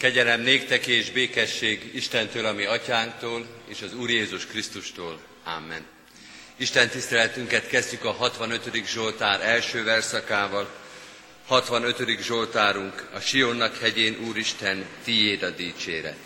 Kegyelem 0.00 0.40
néktek 0.40 0.86
és 0.86 1.10
békesség 1.10 1.90
Istentől, 1.94 2.46
ami 2.46 2.64
atyánktól, 2.64 3.46
és 3.68 3.82
az 3.82 3.94
Úr 3.94 4.10
Jézus 4.10 4.46
Krisztustól. 4.46 5.20
Amen. 5.44 5.86
Isten 6.56 6.88
tiszteletünket 6.88 7.66
kezdjük 7.66 8.04
a 8.04 8.10
65. 8.10 8.86
Zsoltár 8.86 9.40
első 9.40 9.84
verszakával. 9.84 10.70
65. 11.46 12.20
Zsoltárunk, 12.20 13.08
a 13.12 13.20
Sionnak 13.20 13.76
hegyén 13.76 14.18
Úristen, 14.28 14.84
tiéd 15.04 15.42
a 15.42 15.50
dicséret. 15.50 16.18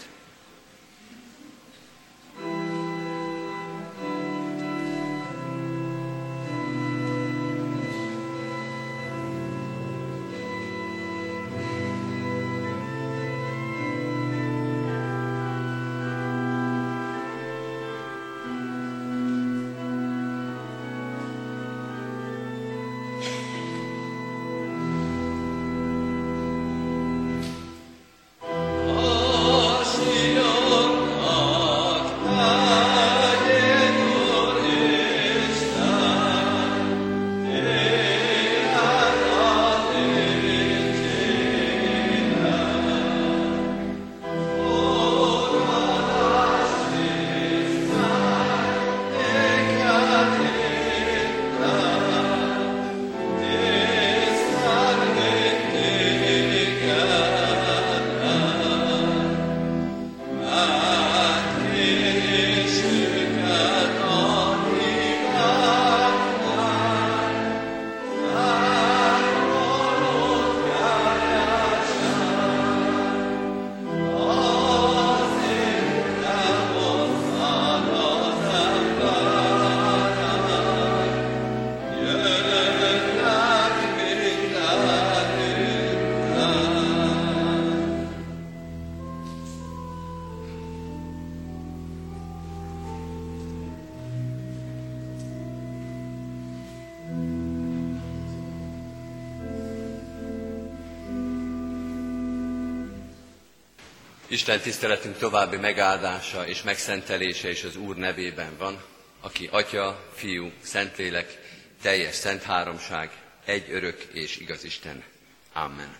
Isten 104.34 104.60
tiszteletünk 104.60 105.18
további 105.18 105.56
megáldása 105.56 106.46
és 106.46 106.62
megszentelése 106.62 107.50
is 107.50 107.64
az 107.64 107.76
Úr 107.76 107.96
nevében 107.96 108.56
van, 108.58 108.82
aki 109.20 109.48
Atya, 109.52 110.10
Fiú, 110.14 110.52
Szentlélek, 110.62 111.40
teljes 111.82 112.14
szent 112.14 112.42
háromság, 112.42 113.10
egy 113.44 113.70
örök 113.70 114.02
és 114.12 114.36
igaz 114.36 114.64
Isten. 114.64 115.04
Amen. 115.52 115.96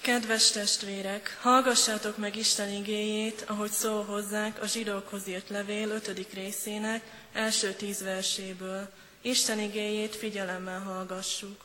Kedves 0.00 0.50
testvérek, 0.50 1.38
hallgassátok 1.40 2.16
meg 2.16 2.36
Isten 2.36 2.72
igéjét, 2.72 3.44
ahogy 3.46 3.70
szól 3.70 4.04
hozzánk 4.04 4.58
a 4.58 4.66
zsidókhoz 4.66 5.28
írt 5.28 5.48
levél 5.48 5.90
5. 5.90 6.34
részének 6.34 7.02
első 7.32 7.72
tíz 7.72 8.02
verséből. 8.02 8.88
Isten 9.20 9.58
igéjét 9.58 10.16
figyelemmel 10.16 10.80
hallgassuk. 10.80 11.64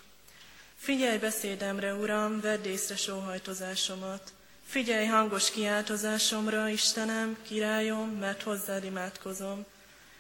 Figyelj 0.80 1.18
beszédemre, 1.18 1.94
Uram, 1.94 2.42
vedd 2.42 2.66
észre 2.66 2.96
sóhajtozásomat. 2.96 4.36
Figyelj 4.68 5.06
hangos 5.06 5.52
kiáltozásomra, 5.52 6.70
Istenem, 6.70 7.38
királyom, 7.42 8.10
mert 8.10 8.44
hozzád 8.44 8.84
imádkozom. 8.84 9.66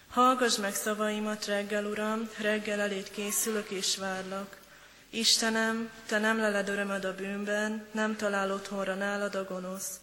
Hallgass 0.09 0.57
meg 0.57 0.75
szavaimat 0.75 1.45
reggel, 1.45 1.85
Uram, 1.85 2.29
reggel 2.41 2.79
elét 2.79 3.11
készülök 3.11 3.69
és 3.69 3.97
várlak. 3.97 4.57
Istenem, 5.09 5.89
Te 6.05 6.19
nem 6.19 6.37
leled 6.37 6.69
örömöd 6.69 7.05
a 7.05 7.15
bűnben, 7.15 7.85
nem 7.91 8.15
talál 8.15 8.51
otthonra 8.51 8.95
nálad 8.95 9.35
a 9.35 9.43
gonosz. 9.43 9.99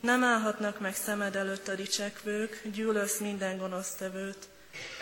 Nem 0.00 0.24
állhatnak 0.24 0.80
meg 0.80 0.94
szemed 0.94 1.36
előtt 1.36 1.68
a 1.68 1.74
dicsekvők, 1.74 2.62
gyűlölsz 2.72 3.18
minden 3.18 3.58
gonosztevőt. 3.58 4.48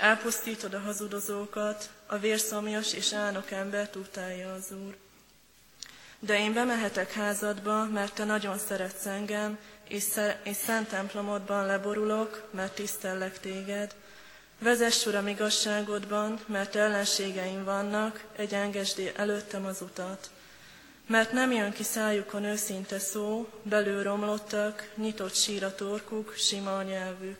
Elpusztítod 0.00 0.74
a 0.74 0.80
hazudozókat, 0.80 1.90
a 2.06 2.18
vérszomjas 2.18 2.92
és 2.92 3.12
álnok 3.12 3.50
embert 3.50 3.96
utálja 3.96 4.52
az 4.52 4.72
Úr. 4.86 5.03
De 6.24 6.38
én 6.38 6.52
bemehetek 6.52 7.12
házadba, 7.12 7.84
mert 7.84 8.14
te 8.14 8.24
nagyon 8.24 8.58
szeretsz 8.58 9.06
engem, 9.06 9.58
és, 9.88 10.02
szer- 10.02 10.46
és 10.46 10.56
szent 10.56 10.88
templomodban 10.88 11.66
leborulok, 11.66 12.48
mert 12.50 12.74
tisztellek 12.74 13.40
téged. 13.40 13.94
Vezess, 14.58 15.06
Uram, 15.06 15.28
igazságodban, 15.28 16.40
mert 16.46 16.74
ellenségeim 16.74 17.64
vannak, 17.64 18.24
egy 18.36 18.54
engesd 18.54 19.12
előttem 19.16 19.64
az 19.66 19.80
utat. 19.80 20.30
Mert 21.06 21.32
nem 21.32 21.52
jön 21.52 21.72
ki 21.72 21.82
szájukon 21.82 22.44
őszinte 22.44 22.98
szó, 22.98 23.48
belül 23.62 24.02
romlottak, 24.02 24.92
nyitott 24.96 25.34
sír 25.34 25.64
a 25.64 25.74
torkuk, 25.74 26.34
sima 26.36 26.76
a 26.76 26.82
nyelvük. 26.82 27.38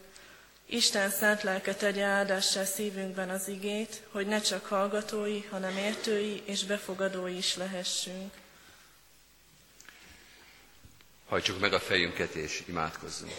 Isten 0.66 1.10
szent 1.10 1.42
lelke 1.42 1.74
tegye 1.74 2.04
áldássá 2.04 2.64
szívünkben 2.64 3.30
az 3.30 3.48
igét, 3.48 4.02
hogy 4.10 4.26
ne 4.26 4.40
csak 4.40 4.66
hallgatói, 4.66 5.42
hanem 5.50 5.76
értői 5.76 6.42
és 6.44 6.64
befogadói 6.64 7.36
is 7.36 7.56
lehessünk. 7.56 8.42
Hajtsuk 11.26 11.60
meg 11.60 11.72
a 11.72 11.80
fejünket 11.80 12.34
és 12.34 12.62
imádkozzunk. 12.66 13.32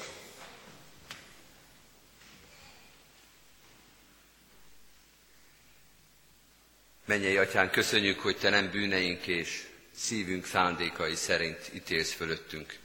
Mennyei 7.06 7.38
atyán, 7.38 7.70
köszönjük, 7.70 8.20
hogy 8.20 8.38
te 8.38 8.50
nem 8.50 8.72
bűneink 8.72 9.28
és 9.28 9.68
szívünk 9.96 10.46
szándékai 10.46 11.16
szerint 11.16 11.70
ítélsz 11.74 12.14
fölöttünk, 12.14 12.78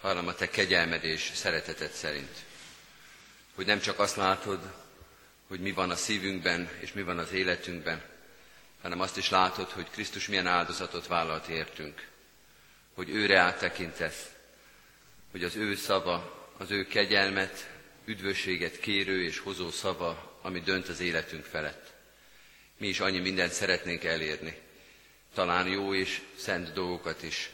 hanem 0.00 0.26
a 0.26 0.34
te 0.34 0.48
kegyelmed 0.48 1.04
és 1.04 1.30
szereteted 1.34 1.90
szerint. 1.90 2.44
Hogy 3.54 3.66
nem 3.66 3.80
csak 3.80 3.98
azt 3.98 4.16
látod, 4.16 4.72
hogy 5.48 5.60
mi 5.60 5.72
van 5.72 5.90
a 5.90 5.96
szívünkben 5.96 6.70
és 6.80 6.92
mi 6.92 7.02
van 7.02 7.18
az 7.18 7.32
életünkben, 7.32 8.02
hanem 8.82 9.00
azt 9.00 9.16
is 9.16 9.30
látod, 9.30 9.70
hogy 9.70 9.90
Krisztus 9.90 10.28
milyen 10.28 10.46
áldozatot 10.46 11.06
vállalt 11.06 11.48
értünk, 11.48 12.06
hogy 12.94 13.10
őre 13.10 13.38
áttekintesz, 13.38 14.35
hogy 15.36 15.44
az 15.44 15.56
ő 15.56 15.74
szava, 15.74 16.48
az 16.56 16.70
ő 16.70 16.86
kegyelmet, 16.86 17.70
üdvösséget 18.04 18.78
kérő 18.78 19.24
és 19.24 19.38
hozó 19.38 19.70
szava, 19.70 20.38
ami 20.42 20.60
dönt 20.60 20.88
az 20.88 21.00
életünk 21.00 21.44
felett. 21.44 21.92
Mi 22.76 22.86
is 22.88 23.00
annyi 23.00 23.18
mindent 23.18 23.52
szeretnénk 23.52 24.04
elérni. 24.04 24.58
Talán 25.34 25.68
jó 25.68 25.94
és 25.94 26.20
szent 26.36 26.72
dolgokat 26.72 27.22
is. 27.22 27.50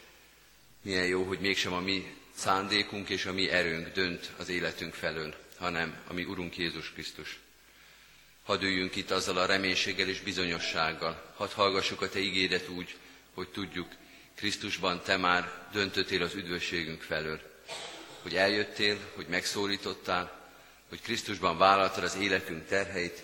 Milyen 0.83 1.07
jó, 1.07 1.23
hogy 1.23 1.39
mégsem 1.39 1.73
a 1.73 1.81
mi 1.81 2.15
szándékunk 2.35 3.09
és 3.09 3.27
a 3.27 3.33
mi 3.33 3.49
erőnk 3.49 3.93
dönt 3.93 4.31
az 4.37 4.49
életünk 4.49 4.95
felől, 4.95 5.35
hanem 5.57 6.03
a 6.07 6.13
mi 6.13 6.25
Urunk 6.25 6.57
Jézus 6.57 6.93
Krisztus. 6.93 7.39
Hadd 8.45 8.63
üljünk 8.63 8.97
itt 8.97 9.11
azzal 9.11 9.37
a 9.37 9.47
reménységgel 9.47 10.09
és 10.09 10.21
bizonyossággal. 10.21 11.33
Hadd 11.37 11.53
hallgassuk 11.53 12.03
a 12.03 12.09
Te 12.09 12.19
ígédet 12.19 12.69
úgy, 12.69 12.97
hogy 13.35 13.49
tudjuk, 13.49 13.89
Krisztusban 14.35 15.03
Te 15.03 15.17
már 15.17 15.69
döntöttél 15.73 16.23
az 16.23 16.35
üdvösségünk 16.35 17.03
felől 17.03 17.51
hogy 18.23 18.37
eljöttél, 18.37 18.99
hogy 19.15 19.27
megszólítottál, 19.29 20.41
hogy 20.89 21.01
Krisztusban 21.01 21.59
vállaltad 21.59 22.05
az 22.05 22.17
életünk 22.17 22.67
terheit, 22.67 23.23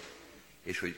és 0.62 0.78
hogy 0.78 0.96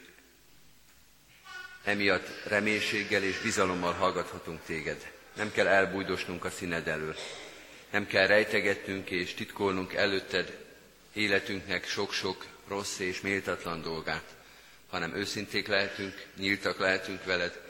emiatt 1.84 2.44
reménységgel 2.44 3.22
és 3.22 3.38
bizalommal 3.38 3.92
hallgathatunk 3.92 4.60
téged. 4.64 5.12
Nem 5.36 5.52
kell 5.52 5.66
elbújdosnunk 5.66 6.44
a 6.44 6.50
színed 6.50 6.88
elől. 6.88 7.16
Nem 7.90 8.06
kell 8.06 8.26
rejtegetnünk 8.26 9.10
és 9.10 9.34
titkolnunk 9.34 9.92
előtted 9.94 10.58
életünknek 11.12 11.88
sok-sok 11.88 12.46
rossz 12.68 12.98
és 12.98 13.20
méltatlan 13.20 13.82
dolgát, 13.82 14.34
hanem 14.90 15.14
őszinték 15.14 15.66
lehetünk, 15.66 16.26
nyíltak 16.36 16.78
lehetünk 16.78 17.24
veled, 17.24 17.60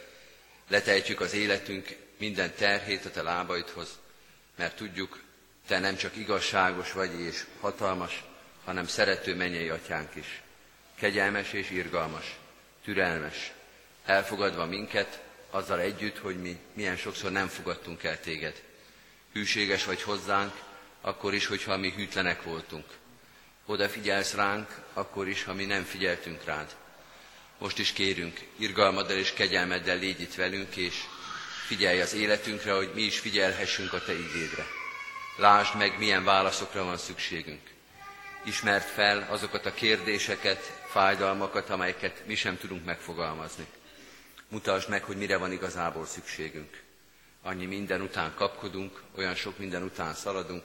letejtjük 0.69 1.21
az 1.21 1.33
életünk 1.33 1.97
minden 2.19 2.55
terhét 2.55 3.05
a 3.05 3.11
te 3.11 3.23
lábaidhoz, 3.23 3.99
mert 4.57 4.77
tudjuk, 4.77 5.21
te 5.71 5.79
nem 5.79 5.97
csak 5.97 6.17
igazságos 6.17 6.93
vagy 6.93 7.21
és 7.21 7.45
hatalmas, 7.61 8.23
hanem 8.65 8.87
szerető 8.87 9.35
mennyei 9.35 9.69
atyánk 9.69 10.15
is. 10.15 10.43
Kegyelmes 10.95 11.53
és 11.53 11.71
irgalmas, 11.71 12.39
türelmes, 12.85 13.53
elfogadva 14.05 14.67
minket, 14.67 15.21
azzal 15.51 15.81
együtt, 15.81 16.19
hogy 16.19 16.41
mi 16.41 16.59
milyen 16.73 16.97
sokszor 16.97 17.31
nem 17.31 17.49
fogadtunk 17.49 18.03
el 18.03 18.21
téged. 18.21 18.63
Hűséges 19.33 19.85
vagy 19.85 20.03
hozzánk, 20.03 20.53
akkor 21.01 21.35
is, 21.35 21.47
hogyha 21.47 21.77
mi 21.77 21.93
hűtlenek 21.97 22.43
voltunk. 22.43 22.87
Odafigyelsz 23.67 24.35
ránk, 24.35 24.69
akkor 24.93 25.29
is, 25.29 25.45
ha 25.45 25.55
mi 25.55 25.65
nem 25.65 25.85
figyeltünk 25.85 26.45
rád. 26.45 26.77
Most 27.59 27.79
is 27.79 27.93
kérünk, 27.93 28.41
irgalmaddal 28.57 29.17
és 29.17 29.33
kegyelmeddel 29.33 29.99
légy 29.99 30.21
itt 30.21 30.35
velünk, 30.35 30.77
és 30.77 30.95
figyelj 31.67 32.01
az 32.01 32.15
életünkre, 32.15 32.73
hogy 32.73 32.91
mi 32.95 33.03
is 33.03 33.19
figyelhessünk 33.19 33.93
a 33.93 34.03
Te 34.05 34.13
igédre. 34.13 34.79
Lásd 35.41 35.77
meg, 35.77 35.99
milyen 35.99 36.25
válaszokra 36.25 36.85
van 36.85 36.97
szükségünk. 36.97 37.61
Ismert 38.45 38.89
fel 38.89 39.27
azokat 39.31 39.67
a 39.67 39.75
kérdéseket, 39.75 40.59
fájdalmakat, 40.91 41.71
amelyeket 41.71 42.23
mi 42.27 42.35
sem 42.35 42.59
tudunk 42.59 42.85
megfogalmazni. 42.85 43.67
Mutasd 44.49 44.89
meg, 44.89 45.05
hogy 45.05 45.17
mire 45.17 45.37
van 45.37 45.53
igazából 45.53 46.07
szükségünk. 46.07 46.83
Annyi 47.43 47.67
minden 47.67 48.01
után 48.01 48.35
kapkodunk, 48.35 49.03
olyan 49.17 49.35
sok 49.35 49.59
minden 49.59 49.83
után 49.83 50.15
szaladunk, 50.15 50.65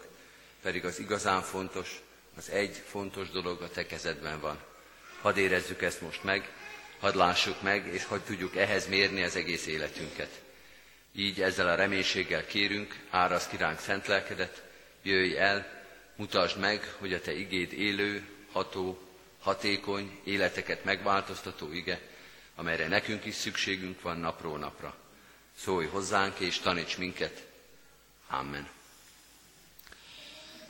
pedig 0.62 0.86
az 0.86 1.00
igazán 1.00 1.42
fontos, 1.42 2.02
az 2.38 2.50
egy 2.50 2.84
fontos 2.88 3.30
dolog 3.30 3.62
a 3.62 3.70
te 3.70 3.86
kezedben 3.86 4.40
van. 4.40 4.58
Hadd 5.22 5.38
érezzük 5.38 5.82
ezt 5.82 6.02
most 6.02 6.24
meg, 6.24 6.52
hadd 7.00 7.18
lássuk 7.18 7.62
meg, 7.62 7.88
és 7.88 8.06
hadd 8.06 8.22
tudjuk 8.26 8.56
ehhez 8.56 8.88
mérni 8.88 9.24
az 9.24 9.36
egész 9.36 9.66
életünket. 9.66 10.42
Így 11.14 11.42
ezzel 11.42 11.68
a 11.68 11.76
reménységgel 11.76 12.46
kérünk, 12.46 13.00
árasz 13.10 13.48
kiránk 13.48 13.80
szent 13.80 14.08
lelkedet, 14.08 14.64
jöjj 15.06 15.38
el, 15.38 15.68
mutasd 16.16 16.58
meg, 16.58 16.96
hogy 16.98 17.14
a 17.14 17.22
te 17.22 17.34
igéd 17.34 17.74
élő, 17.74 18.28
ható, 18.52 19.00
hatékony, 19.42 20.20
életeket 20.24 20.84
megváltoztató 20.84 21.72
ige, 21.72 22.02
amelyre 22.56 22.88
nekünk 22.88 23.26
is 23.26 23.36
szükségünk 23.36 24.02
van 24.02 24.18
napról 24.18 24.58
napra. 24.58 24.96
Szólj 25.58 25.88
hozzánk 25.88 26.40
és 26.40 26.60
taníts 26.60 26.98
minket. 26.98 27.44
Amen. 28.30 28.68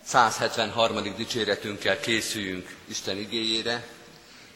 173. 0.03 1.15
dicséretünkkel 1.15 1.99
készüljünk 1.99 2.75
Isten 2.85 3.17
igéjére. 3.17 3.88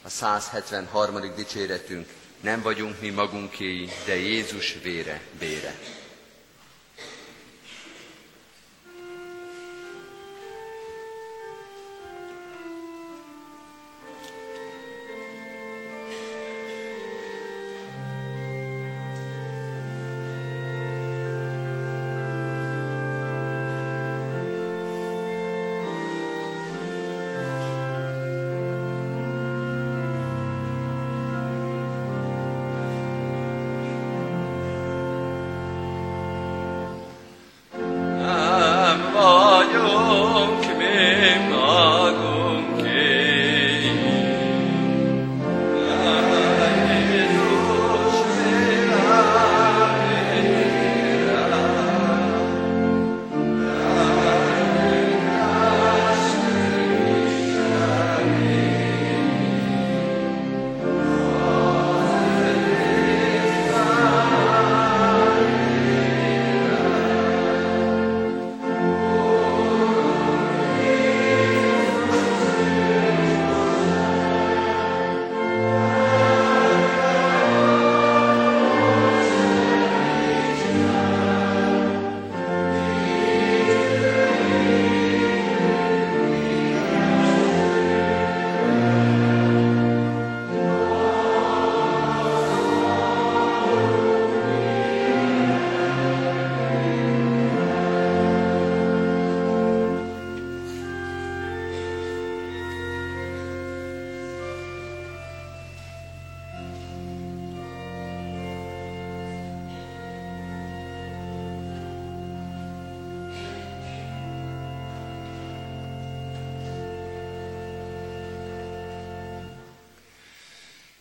A 0.01 0.09
173. 0.09 1.35
dicséretünk 1.35 2.07
nem 2.39 2.61
vagyunk 2.61 3.01
mi 3.01 3.09
magunkéi, 3.09 3.89
de 4.05 4.15
Jézus 4.15 4.75
vére, 4.81 5.21
bére. 5.39 5.79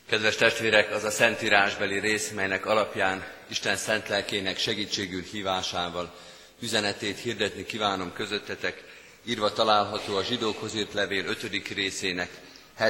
Kedves 0.09 0.37
testvérek, 0.37 0.95
az 0.95 1.05
a 1.05 1.11
szentírásbeli 1.11 1.99
rész, 1.99 2.31
melynek 2.31 2.67
alapján 2.67 3.27
Isten 3.49 3.77
szent 3.77 4.09
lelkének 4.09 4.59
segítségül 4.59 5.23
hívásával 5.23 6.15
üzenetét 6.61 7.19
hirdetni 7.19 7.65
kívánom 7.65 8.13
közöttetek, 8.13 8.85
írva 9.25 9.53
található 9.53 10.17
a 10.17 10.23
zsidókhoz 10.23 10.75
írt 10.75 10.93
levél 10.93 11.25
5. 11.27 11.69
részének 11.75 12.31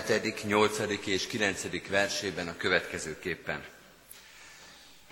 7., 0.07 0.45
8. 0.45 0.79
és 1.05 1.27
9. 1.27 1.89
versében 1.89 2.49
a 2.49 2.57
következőképpen. 2.57 3.65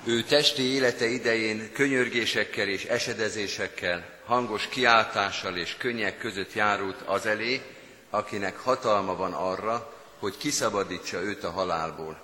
Ő 0.05 0.23
testi 0.23 0.63
élete 0.63 1.07
idején 1.07 1.73
könyörgésekkel 1.73 2.69
és 2.69 2.85
esedezésekkel, 2.85 4.09
hangos 4.25 4.69
kiáltással 4.69 5.57
és 5.57 5.77
könnyek 5.79 6.19
között 6.19 6.53
járult 6.53 7.01
az 7.05 7.27
elé, 7.27 7.63
akinek 8.11 8.57
hatalma 8.57 9.17
van 9.17 9.33
arra, 9.33 9.96
hogy 10.19 10.37
kiszabadítsa 10.37 11.21
őt 11.21 11.45
a 11.45 11.51
halálból, 11.51 12.21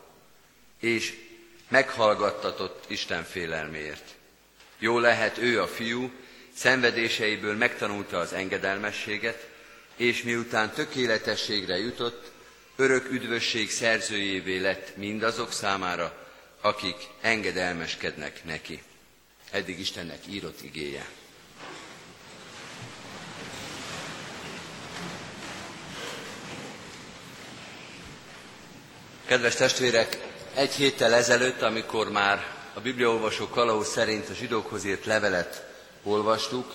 és 0.80 1.14
meghallgattatott 1.68 2.84
Isten 2.86 3.24
félelméért. 3.24 4.14
Jó 4.78 4.98
lehet 4.98 5.38
ő 5.38 5.60
a 5.60 5.66
fiú, 5.66 6.10
szenvedéseiből 6.54 7.56
megtanulta 7.56 8.18
az 8.18 8.32
engedelmességet, 8.32 9.48
és 9.96 10.22
miután 10.22 10.70
tökéletességre 10.70 11.78
jutott, 11.78 12.30
örök 12.76 13.10
üdvösség 13.10 13.70
szerzőjévé 13.70 14.58
lett 14.58 14.96
mindazok 14.96 15.52
számára, 15.52 16.28
akik 16.60 16.96
engedelmeskednek 17.20 18.44
neki. 18.44 18.82
Eddig 19.50 19.78
Istennek 19.78 20.26
írott 20.28 20.62
igéje. 20.62 21.06
Kedves 29.32 29.54
testvérek, 29.54 30.18
egy 30.54 30.74
héttel 30.74 31.14
ezelőtt, 31.14 31.62
amikor 31.62 32.10
már 32.10 32.46
a 32.74 32.80
Bibliaolvasó 32.80 33.48
kalauz 33.48 33.88
szerint 33.88 34.28
a 34.28 34.34
zsidókhoz 34.34 34.84
írt 34.84 35.04
levelet 35.04 35.66
olvastuk, 36.02 36.74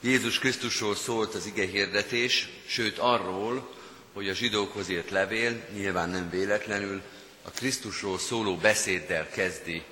Jézus 0.00 0.38
Krisztusról 0.38 0.94
szólt 0.94 1.34
az 1.34 1.46
ige 1.46 1.66
hirdetés, 1.66 2.48
sőt 2.66 2.98
arról, 2.98 3.74
hogy 4.12 4.28
a 4.28 4.34
zsidókhoz 4.34 4.88
írt 4.88 5.10
levél, 5.10 5.64
nyilván 5.74 6.08
nem 6.08 6.30
véletlenül, 6.30 7.02
a 7.42 7.50
Krisztusról 7.50 8.18
szóló 8.18 8.56
beszéddel 8.56 9.28
kezdi 9.28 9.82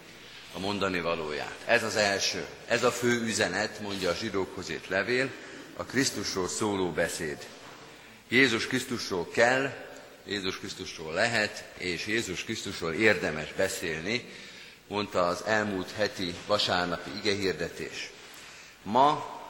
a 0.54 0.58
mondani 0.58 1.00
valóját. 1.00 1.58
Ez 1.66 1.82
az 1.82 1.96
első, 1.96 2.46
ez 2.66 2.84
a 2.84 2.92
fő 2.92 3.20
üzenet, 3.20 3.80
mondja 3.80 4.10
a 4.10 4.14
zsidókhoz 4.14 4.70
írt 4.70 4.88
levél, 4.88 5.30
a 5.76 5.84
Krisztusról 5.84 6.48
szóló 6.48 6.90
beszéd. 6.90 7.38
Jézus 8.28 8.66
Krisztusról 8.66 9.28
kell, 9.30 9.90
Jézus 10.26 10.58
Krisztusról 10.58 11.12
lehet, 11.12 11.64
és 11.78 12.06
Jézus 12.06 12.44
Krisztusról 12.44 12.92
érdemes 12.92 13.52
beszélni, 13.52 14.24
mondta 14.88 15.26
az 15.26 15.44
elmúlt 15.44 15.90
heti 15.90 16.34
vasárnapi 16.46 17.10
igehirdetés. 17.16 18.10
Ma 18.82 19.40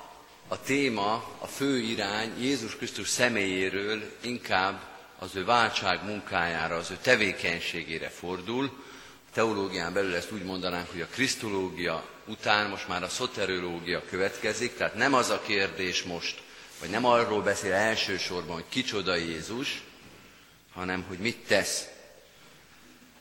a 0.49 0.61
téma, 0.61 1.13
a 1.39 1.47
fő 1.47 1.79
irány 1.79 2.33
Jézus 2.41 2.77
Krisztus 2.77 3.09
személyéről 3.09 4.03
inkább 4.21 4.81
az 5.19 5.37
ő 5.37 5.45
váltság 5.45 6.05
munkájára, 6.05 6.77
az 6.77 6.91
ő 6.91 6.99
tevékenységére 7.03 8.09
fordul. 8.09 8.65
A 9.29 9.35
teológián 9.35 9.93
belül 9.93 10.15
ezt 10.15 10.33
úgy 10.33 10.45
mondanánk, 10.45 10.91
hogy 10.91 11.01
a 11.01 11.07
krisztológia 11.07 12.05
után 12.27 12.71
most 12.71 12.89
már 12.89 13.03
a 13.03 13.09
szoterológia 13.09 14.03
következik, 14.11 14.77
tehát 14.77 14.95
nem 14.95 15.15
az 15.15 15.31
a 15.31 15.43
kérdés 15.47 16.03
most, 16.03 16.43
vagy 16.81 16.91
nem 16.91 17.05
arról 17.05 17.43
beszél 17.43 17.73
elsősorban, 17.73 18.55
hogy 18.55 18.69
kicsoda 18.69 19.15
Jézus, 19.15 19.83
hanem 20.75 21.05
hogy 21.09 21.19
mit 21.19 21.37
tesz. 21.47 21.89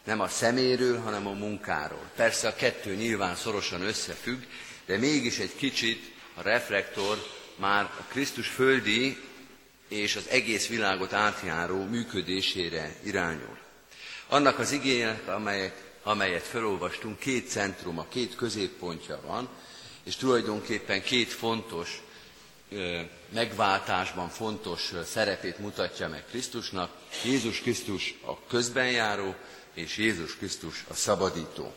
Nem 0.03 0.19
a 0.19 0.27
szeméről, 0.27 0.99
hanem 0.99 1.27
a 1.27 1.31
munkáról. 1.31 2.09
Persze 2.15 2.47
a 2.47 2.55
kettő 2.55 2.95
nyilván 2.95 3.35
szorosan 3.35 3.81
összefügg, 3.81 4.43
de 4.85 4.97
mégis 4.97 5.39
egy 5.39 5.55
kicsit 5.55 6.11
a 6.33 6.41
reflektor 6.41 7.17
már 7.55 7.83
a 7.83 8.03
Krisztus 8.07 8.47
földi 8.47 9.17
és 9.87 10.15
az 10.15 10.27
egész 10.29 10.67
világot 10.67 11.13
átjáró 11.13 11.83
működésére 11.83 12.95
irányul. 13.03 13.57
Annak 14.27 14.59
az 14.59 14.71
igények, 14.71 15.27
amelyet, 15.27 15.83
amelyet 16.03 16.43
felolvastunk, 16.43 17.19
két 17.19 17.49
centruma, 17.49 18.05
két 18.09 18.35
középpontja 18.35 19.19
van, 19.25 19.49
és 20.03 20.15
tulajdonképpen 20.15 21.03
két 21.03 21.29
fontos 21.31 22.01
megváltásban 23.33 24.29
fontos 24.29 24.91
szerepét 25.05 25.57
mutatja 25.57 26.07
meg 26.07 26.23
Krisztusnak. 26.29 26.91
Jézus 27.23 27.59
Krisztus 27.59 28.15
a 28.25 28.45
közbenjáró, 28.47 29.35
és 29.73 29.97
Jézus 29.97 30.35
Krisztus 30.35 30.83
a 30.87 30.93
szabadító. 30.93 31.73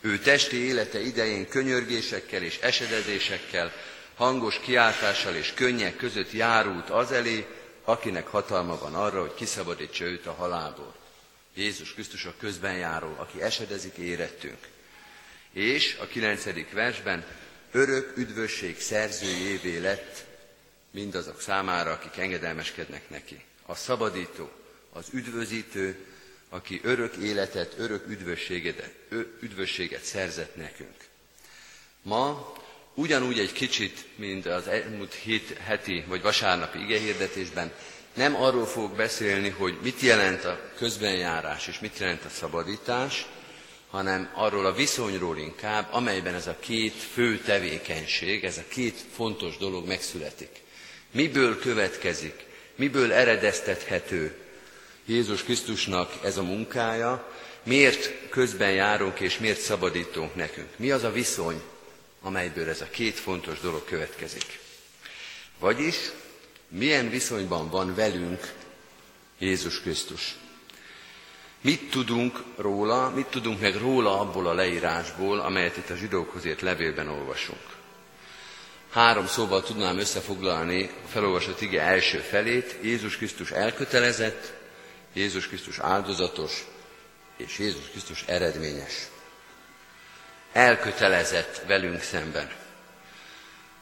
Ő 0.00 0.18
testi 0.18 0.56
élete 0.56 1.00
idején 1.00 1.48
könyörgésekkel 1.48 2.42
és 2.42 2.58
esedezésekkel, 2.58 3.72
hangos 4.14 4.60
kiáltással 4.60 5.34
és 5.34 5.52
könnyek 5.54 5.96
között 5.96 6.32
járult 6.32 6.90
az 6.90 7.12
elé, 7.12 7.46
akinek 7.84 8.26
hatalma 8.26 8.78
van 8.78 8.94
arra, 8.94 9.20
hogy 9.20 9.34
kiszabadítsa 9.34 10.04
őt 10.04 10.26
a 10.26 10.32
halálból. 10.32 10.94
Jézus 11.54 11.92
Krisztus 11.92 12.24
a 12.24 12.34
közben 12.38 12.76
járó, 12.76 13.14
aki 13.18 13.42
esedezik 13.42 13.96
érettünk. 13.96 14.68
És 15.52 15.96
a 16.00 16.06
kilencedik 16.06 16.72
versben 16.72 17.24
örök 17.72 18.16
üdvösség 18.16 18.80
szerzőjévé 18.80 19.78
lett 19.78 20.24
mindazok 20.90 21.40
számára, 21.40 21.90
akik 21.90 22.16
engedelmeskednek 22.16 23.10
neki. 23.10 23.44
A 23.66 23.74
szabadító, 23.74 24.50
az 24.92 25.06
üdvözítő, 25.12 26.06
aki 26.48 26.80
örök 26.82 27.14
életet, 27.16 27.74
örök 27.78 28.08
üdvösséget, 28.08 28.90
üdvösséget 29.40 30.02
szerzett 30.02 30.56
nekünk. 30.56 30.96
Ma 32.02 32.52
ugyanúgy 32.94 33.38
egy 33.38 33.52
kicsit, 33.52 34.06
mint 34.16 34.46
az 34.46 34.68
elmúlt 34.68 35.14
hét 35.14 35.58
heti 35.58 36.04
vagy 36.08 36.22
vasárnapi 36.22 36.78
igehirdetésben, 36.78 37.72
nem 38.14 38.36
arról 38.36 38.66
fogok 38.66 38.96
beszélni, 38.96 39.48
hogy 39.48 39.78
mit 39.82 40.00
jelent 40.00 40.44
a 40.44 40.60
közbenjárás 40.76 41.66
és 41.66 41.78
mit 41.78 41.98
jelent 41.98 42.24
a 42.24 42.28
szabadítás, 42.28 43.26
hanem 43.90 44.30
arról 44.34 44.66
a 44.66 44.72
viszonyról 44.72 45.38
inkább, 45.38 45.88
amelyben 45.92 46.34
ez 46.34 46.46
a 46.46 46.56
két 46.60 46.94
fő 46.94 47.38
tevékenység, 47.38 48.44
ez 48.44 48.58
a 48.58 48.68
két 48.68 49.04
fontos 49.14 49.56
dolog 49.56 49.86
megszületik. 49.86 50.62
Miből 51.10 51.58
következik, 51.58 52.44
miből 52.74 53.12
eredeztethető 53.12 54.34
Jézus 55.04 55.42
Krisztusnak 55.42 56.12
ez 56.24 56.36
a 56.36 56.42
munkája, 56.42 57.32
miért 57.62 58.28
közben 58.28 58.72
járunk 58.72 59.20
és 59.20 59.38
miért 59.38 59.60
szabadítunk 59.60 60.34
nekünk. 60.34 60.68
Mi 60.76 60.90
az 60.90 61.04
a 61.04 61.12
viszony, 61.12 61.62
amelyből 62.20 62.68
ez 62.68 62.80
a 62.80 62.90
két 62.90 63.18
fontos 63.18 63.60
dolog 63.60 63.84
következik. 63.84 64.58
Vagyis 65.58 65.96
milyen 66.68 67.10
viszonyban 67.10 67.70
van 67.70 67.94
velünk 67.94 68.52
Jézus 69.38 69.80
Krisztus. 69.80 70.34
Mit 71.60 71.90
tudunk 71.90 72.42
róla, 72.56 73.10
mit 73.10 73.26
tudunk 73.26 73.60
meg 73.60 73.76
róla 73.76 74.20
abból 74.20 74.46
a 74.46 74.54
leírásból, 74.54 75.40
amelyet 75.40 75.76
itt 75.76 75.90
a 75.90 75.96
zsidókhoz 75.96 76.44
ért 76.44 76.60
levélben 76.60 77.08
olvasunk. 77.08 77.69
Három 78.90 79.26
szóval 79.26 79.62
tudnám 79.62 79.98
összefoglalni 79.98 80.90
a 81.04 81.08
felolvasott 81.08 81.60
ige 81.60 81.82
első 81.82 82.18
felét. 82.18 82.76
Jézus 82.82 83.16
Krisztus 83.16 83.50
elkötelezett, 83.50 84.52
Jézus 85.12 85.48
Krisztus 85.48 85.78
áldozatos, 85.78 86.64
és 87.36 87.58
Jézus 87.58 87.88
Krisztus 87.90 88.24
eredményes. 88.26 89.08
Elkötelezett 90.52 91.62
velünk 91.66 92.02
szemben. 92.02 92.50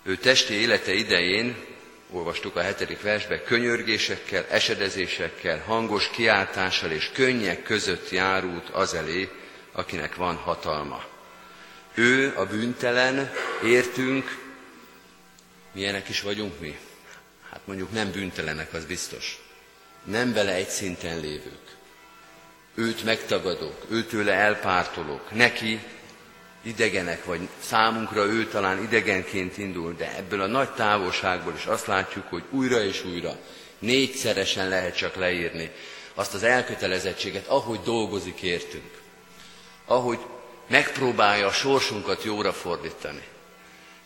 Ő 0.03 0.17
testi 0.17 0.55
élete 0.55 0.93
idején, 0.93 1.57
olvastuk 2.11 2.57
a 2.57 2.61
hetedik 2.61 3.03
versbe, 3.03 3.43
könyörgésekkel, 3.43 4.47
esedezésekkel, 4.51 5.63
hangos 5.67 6.11
kiáltással 6.11 6.91
és 6.91 7.11
könnyek 7.13 7.63
között 7.63 8.11
járult 8.11 8.69
az 8.69 8.95
elé, 8.95 9.29
akinek 9.73 10.15
van 10.15 10.37
hatalma. 10.37 11.05
Ő 11.95 12.33
a 12.37 12.47
bűntelen, 12.47 13.33
értünk, 13.65 14.48
milyenek 15.73 16.09
is 16.09 16.21
vagyunk 16.21 16.61
mi? 16.61 16.79
Hát 17.51 17.61
mondjuk 17.65 17.93
nem 17.93 18.11
bűntelenek, 18.11 18.73
az 18.73 18.85
biztos. 18.85 19.43
Nem 20.05 20.33
vele 20.33 20.53
egy 20.53 20.69
szinten 20.69 21.21
lévők. 21.21 21.77
Őt 22.75 23.05
megtagadok, 23.05 23.85
őtőle 23.91 24.33
elpártolok, 24.33 25.35
neki 25.35 25.81
idegenek, 26.63 27.25
vagy. 27.25 27.49
Számunkra 27.61 28.25
ő 28.25 28.47
talán 28.47 28.83
idegenként 28.83 29.59
indul, 29.59 29.95
de 29.95 30.17
ebből 30.17 30.41
a 30.41 30.47
nagy 30.47 30.71
távolságból 30.71 31.55
is 31.57 31.65
azt 31.65 31.87
látjuk, 31.87 32.27
hogy 32.29 32.43
újra 32.51 32.83
és 32.83 33.05
újra, 33.05 33.37
négyszeresen 33.79 34.69
lehet 34.69 34.97
csak 34.97 35.15
leírni 35.15 35.71
azt 36.15 36.35
az 36.35 36.43
elkötelezettséget, 36.43 37.47
ahogy 37.47 37.81
dolgozik 37.81 38.43
értünk, 38.43 39.01
ahogy 39.85 40.19
megpróbálja 40.69 41.47
a 41.47 41.53
sorsunkat 41.53 42.23
jóra 42.25 42.53
fordítani, 42.53 43.23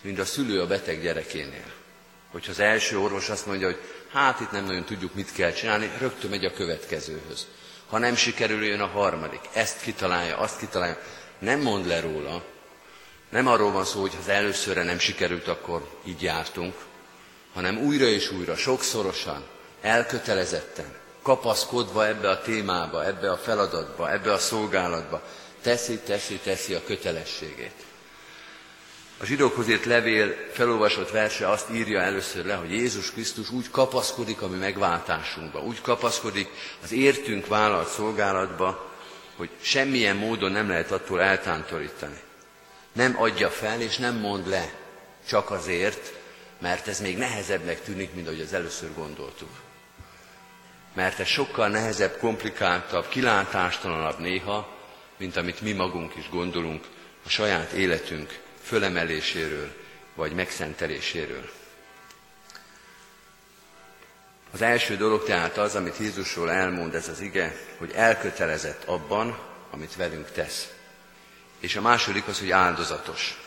mint 0.02 0.18
a 0.18 0.24
szülő 0.24 0.60
a 0.60 0.66
beteg 0.66 1.02
gyerekénél. 1.02 1.72
Hogyha 2.30 2.50
az 2.50 2.60
első 2.60 2.98
orvos 2.98 3.28
azt 3.28 3.46
mondja, 3.46 3.66
hogy 3.66 3.80
hát 4.12 4.40
itt 4.40 4.50
nem 4.50 4.64
nagyon 4.64 4.84
tudjuk, 4.84 5.14
mit 5.14 5.32
kell 5.32 5.52
csinálni, 5.52 5.90
rögtön 5.98 6.30
megy 6.30 6.44
a 6.44 6.52
következőhöz. 6.52 7.46
Ha 7.88 7.98
nem 7.98 8.14
sikerül, 8.14 8.64
jön 8.64 8.80
a 8.80 8.86
harmadik. 8.86 9.40
Ezt 9.52 9.80
kitalálja, 9.80 10.36
azt 10.36 10.58
kitalálja. 10.58 10.98
Nem 11.38 11.60
mond 11.60 11.86
le 11.86 12.00
róla. 12.00 12.44
Nem 13.28 13.46
arról 13.46 13.70
van 13.72 13.84
szó, 13.84 14.00
hogy 14.00 14.12
ha 14.12 14.18
az 14.20 14.28
előszörre 14.28 14.82
nem 14.82 14.98
sikerült, 14.98 15.48
akkor 15.48 15.88
így 16.04 16.22
jártunk, 16.22 16.74
hanem 17.52 17.78
újra 17.78 18.04
és 18.04 18.30
újra, 18.30 18.56
sokszorosan, 18.56 19.44
elkötelezetten, 19.80 20.94
kapaszkodva 21.22 22.06
ebbe 22.06 22.30
a 22.30 22.40
témába, 22.40 23.06
ebbe 23.06 23.30
a 23.30 23.36
feladatba, 23.36 24.12
ebbe 24.12 24.32
a 24.32 24.38
szolgálatba, 24.38 25.22
teszi, 25.62 25.98
teszi, 25.98 26.38
teszi 26.38 26.74
a 26.74 26.84
kötelességét. 26.84 27.74
A 29.22 29.24
zsidókhoz 29.24 29.68
írt 29.68 29.84
levél 29.84 30.34
felolvasott 30.52 31.10
verse 31.10 31.48
azt 31.48 31.70
írja 31.70 32.00
először 32.00 32.44
le, 32.44 32.54
hogy 32.54 32.70
Jézus 32.70 33.10
Krisztus 33.10 33.50
úgy 33.50 33.70
kapaszkodik 33.70 34.42
a 34.42 34.48
mi 34.48 34.56
megváltásunkba, 34.56 35.60
úgy 35.60 35.80
kapaszkodik 35.80 36.48
az 36.82 36.92
értünk 36.92 37.46
vállalt 37.46 37.88
szolgálatba, 37.88 38.90
hogy 39.36 39.50
semmilyen 39.60 40.16
módon 40.16 40.52
nem 40.52 40.68
lehet 40.68 40.90
attól 40.90 41.20
eltántorítani. 41.20 42.20
Nem 42.92 43.16
adja 43.18 43.50
fel 43.50 43.80
és 43.80 43.96
nem 43.96 44.16
mond 44.16 44.48
le, 44.48 44.72
csak 45.28 45.50
azért, 45.50 46.12
mert 46.60 46.88
ez 46.88 47.00
még 47.00 47.16
nehezebbnek 47.16 47.82
tűnik, 47.82 48.14
mint 48.14 48.26
ahogy 48.26 48.40
az 48.40 48.52
először 48.52 48.94
gondoltuk. 48.94 49.50
Mert 50.94 51.18
ez 51.18 51.26
sokkal 51.26 51.68
nehezebb, 51.68 52.16
komplikáltabb, 52.18 53.08
kilátástalanabb 53.08 54.18
néha, 54.18 54.76
mint 55.18 55.36
amit 55.36 55.60
mi 55.60 55.72
magunk 55.72 56.16
is 56.16 56.28
gondolunk 56.28 56.84
a 57.24 57.28
saját 57.28 57.72
életünk 57.72 58.40
fölemeléséről, 58.72 59.72
vagy 60.14 60.32
megszenteléséről. 60.32 61.50
Az 64.52 64.62
első 64.62 64.96
dolog 64.96 65.24
tehát 65.24 65.58
az, 65.58 65.74
amit 65.74 65.98
Jézusról 65.98 66.50
elmond 66.50 66.94
ez 66.94 67.08
az 67.08 67.20
ige, 67.20 67.56
hogy 67.76 67.90
elkötelezett 67.94 68.84
abban, 68.84 69.38
amit 69.70 69.96
velünk 69.96 70.30
tesz. 70.30 70.68
És 71.60 71.76
a 71.76 71.80
második 71.80 72.28
az, 72.28 72.38
hogy 72.38 72.50
áldozatos. 72.50 73.40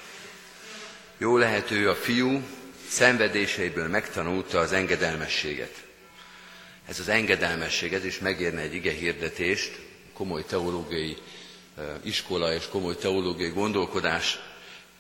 Jó 1.18 1.38
lehet 1.38 1.72
ő 1.72 1.90
a 1.90 1.96
fiú, 1.96 2.42
szenvedéseiből 2.90 3.88
megtanulta 3.88 4.60
az 4.60 4.72
engedelmességet. 4.72 5.84
Ez 6.88 7.00
az 7.00 7.08
engedelmesség, 7.08 7.94
ez 7.94 8.06
is 8.06 8.20
megérne 8.20 8.62
egy 8.62 8.74
ige 8.74 8.92
hirdetést, 8.92 9.80
komoly 10.14 10.46
teológiai 10.46 11.18
iskola 12.02 12.54
és 12.54 12.68
komoly 12.68 12.96
teológiai 12.96 13.50
gondolkodás 13.50 14.40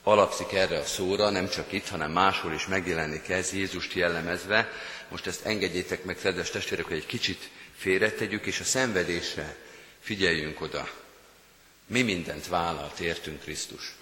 alapszik 0.08 0.54
erre 0.54 0.78
a 0.78 0.86
szóra, 0.86 1.30
nem 1.30 1.50
csak 1.50 1.72
itt, 1.72 1.88
hanem 1.88 2.12
máshol 2.12 2.54
is 2.54 2.68
megjelenik 2.68 3.30
ez, 3.30 3.54
Jézust 3.54 3.94
jellemezve. 3.94 4.72
Most 5.10 5.28
ezt 5.28 5.46
engedjétek 5.46 6.04
meg, 6.04 6.18
kedves 6.18 6.50
testvérek, 6.50 6.86
hogy 6.86 6.98
egy 6.98 7.06
kicsit 7.06 7.50
félretegyük, 7.76 8.46
és 8.46 8.60
a 8.60 8.64
szenvedésre 8.64 9.56
figyeljünk 10.00 10.62
oda. 10.62 10.90
Mi 11.88 12.02
mindent 12.02 12.48
vállalt 12.48 13.00
értünk 13.00 13.42
Krisztus. 13.42 13.96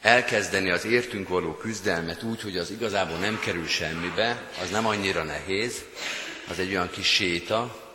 elkezdeni 0.00 0.70
az 0.70 0.84
értünk 0.84 1.28
való 1.28 1.54
küzdelmet 1.54 2.22
úgy, 2.22 2.40
hogy 2.40 2.56
az 2.56 2.70
igazából 2.70 3.18
nem 3.18 3.38
kerül 3.40 3.66
semmibe, 3.66 4.50
az 4.62 4.70
nem 4.70 4.86
annyira 4.86 5.22
nehéz, 5.22 5.84
az 6.48 6.58
egy 6.58 6.70
olyan 6.70 6.90
kis 6.90 7.06
séta, 7.06 7.88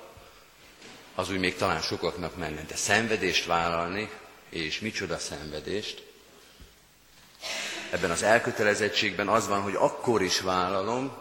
az 1.16 1.30
úgy 1.30 1.40
még 1.40 1.56
talán 1.56 1.82
sokaknak 1.82 2.38
menne, 2.38 2.64
de 2.68 2.76
szenvedést 2.76 3.46
vállalni, 3.46 4.10
és 4.50 4.80
micsoda 4.80 5.18
szenvedést, 5.18 6.04
ebben 7.90 8.12
az 8.12 8.24
elkötelezettségben 8.24 9.28
az 9.28 9.48
van, 9.48 9.62
hogy 9.62 9.76
akkor 9.76 10.22
is 10.22 10.40
vállalom, 10.42 11.12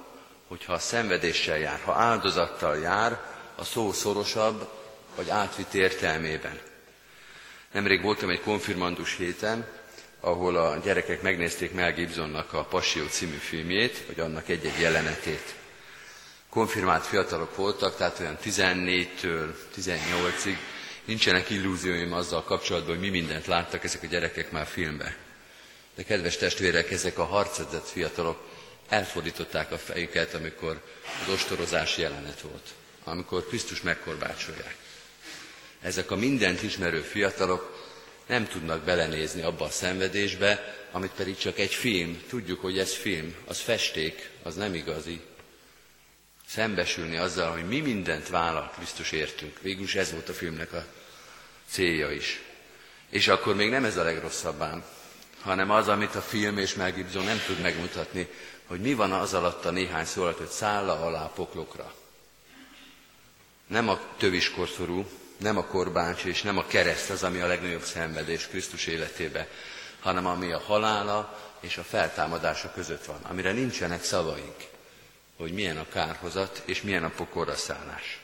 hogyha 0.48 0.78
szenvedéssel 0.78 1.58
jár, 1.58 1.80
ha 1.84 1.92
áldozattal 1.92 2.78
jár, 2.78 3.20
a 3.56 3.64
szó 3.64 3.92
szorosabb 3.92 4.68
vagy 5.16 5.30
átvitt 5.30 5.74
értelmében. 5.74 6.58
Nemrég 7.72 8.02
voltam 8.02 8.30
egy 8.30 8.40
konfirmandus 8.40 9.16
héten, 9.16 9.66
ahol 10.20 10.56
a 10.56 10.76
gyerekek 10.76 11.22
megnézték 11.22 11.72
Mel 11.72 11.92
Gibsonnak 11.92 12.52
a 12.52 12.64
Passió 12.64 13.06
című 13.06 13.36
filmjét, 13.36 14.02
vagy 14.06 14.20
annak 14.20 14.48
egy-egy 14.48 14.80
jelenetét. 14.80 15.54
Konfirmált 16.50 17.04
fiatalok 17.06 17.56
voltak, 17.56 17.96
tehát 17.96 18.20
olyan 18.20 18.38
14-től 18.44 19.54
18-ig. 19.76 20.56
Nincsenek 21.04 21.50
illúzióim 21.50 22.12
azzal 22.12 22.44
kapcsolatban, 22.44 22.90
hogy 22.94 23.04
mi 23.04 23.10
mindent 23.10 23.46
láttak 23.46 23.84
ezek 23.84 24.02
a 24.02 24.06
gyerekek 24.06 24.50
már 24.50 24.66
filmben. 24.66 25.14
De 25.94 26.02
kedves 26.02 26.36
testvérek, 26.36 26.90
ezek 26.90 27.18
a 27.18 27.24
harcedzett 27.24 27.88
fiatalok 27.88 28.48
elfordították 28.88 29.72
a 29.72 29.78
fejüket, 29.78 30.34
amikor 30.34 30.82
az 31.22 31.32
ostorozás 31.32 31.98
jelenet 31.98 32.40
volt, 32.40 32.68
amikor 33.04 33.46
Krisztus 33.46 33.82
megkorbácsolják. 33.82 34.76
Ezek 35.80 36.10
a 36.10 36.16
mindent 36.16 36.62
ismerő 36.62 37.00
fiatalok 37.00 37.86
nem 38.26 38.46
tudnak 38.46 38.82
belenézni 38.82 39.42
abba 39.42 39.64
a 39.64 39.70
szenvedésbe, 39.70 40.76
amit 40.90 41.10
pedig 41.10 41.36
csak 41.36 41.58
egy 41.58 41.74
film, 41.74 42.22
tudjuk, 42.28 42.60
hogy 42.60 42.78
ez 42.78 42.94
film, 42.94 43.34
az 43.44 43.58
festék, 43.58 44.30
az 44.42 44.54
nem 44.54 44.74
igazi. 44.74 45.20
Szembesülni 46.48 47.16
azzal, 47.16 47.52
hogy 47.52 47.68
mi 47.68 47.80
mindent 47.80 48.28
vállal 48.28 48.72
Krisztus 48.76 49.12
értünk. 49.12 49.58
Végülis 49.60 49.94
ez 49.94 50.12
volt 50.12 50.28
a 50.28 50.32
filmnek 50.32 50.72
a 50.72 50.86
célja 51.68 52.10
is. 52.10 52.40
És 53.10 53.28
akkor 53.28 53.54
még 53.54 53.70
nem 53.70 53.84
ez 53.84 53.96
a 53.96 54.02
legrosszabbám, 54.02 54.84
hanem 55.44 55.70
az, 55.70 55.88
amit 55.88 56.14
a 56.14 56.20
film 56.20 56.58
és 56.58 56.74
Mel 56.74 56.92
Gibson 56.92 57.24
nem 57.24 57.40
tud 57.46 57.60
megmutatni, 57.60 58.28
hogy 58.66 58.80
mi 58.80 58.94
van 58.94 59.12
az 59.12 59.34
alatt 59.34 59.64
a 59.64 59.70
néhány 59.70 60.04
szó 60.04 60.22
alatt, 60.22 60.38
hogy 60.38 60.48
szálla 60.48 61.04
alá 61.04 61.30
poklokra. 61.34 61.92
Nem 63.66 63.88
a 63.88 64.00
töviskorszorú, 64.16 65.06
nem 65.36 65.56
a 65.56 65.64
korbács 65.64 66.24
és 66.24 66.42
nem 66.42 66.58
a 66.58 66.66
kereszt 66.66 67.10
az, 67.10 67.22
ami 67.22 67.40
a 67.40 67.46
legnagyobb 67.46 67.82
szenvedés 67.82 68.46
Krisztus 68.46 68.86
életébe, 68.86 69.48
hanem 70.00 70.26
ami 70.26 70.52
a 70.52 70.58
halála 70.58 71.38
és 71.60 71.76
a 71.76 71.82
feltámadása 71.82 72.72
között 72.72 73.04
van, 73.04 73.20
amire 73.22 73.52
nincsenek 73.52 74.04
szavaink, 74.04 74.56
hogy 75.36 75.52
milyen 75.52 75.78
a 75.78 75.88
kárhozat 75.92 76.62
és 76.64 76.82
milyen 76.82 77.04
a 77.04 77.10
pokorra 77.16 77.56
szállás. 77.56 78.23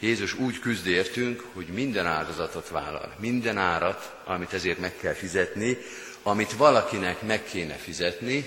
Jézus 0.00 0.34
úgy 0.34 0.58
küzd 0.58 0.86
értünk, 0.86 1.44
hogy 1.52 1.66
minden 1.66 2.06
áldozatot 2.06 2.68
vállal, 2.68 3.14
minden 3.18 3.58
árat, 3.58 4.16
amit 4.24 4.52
ezért 4.52 4.78
meg 4.78 4.96
kell 4.96 5.12
fizetni, 5.12 5.78
amit 6.22 6.52
valakinek 6.52 7.22
meg 7.22 7.44
kéne 7.44 7.74
fizetni, 7.74 8.46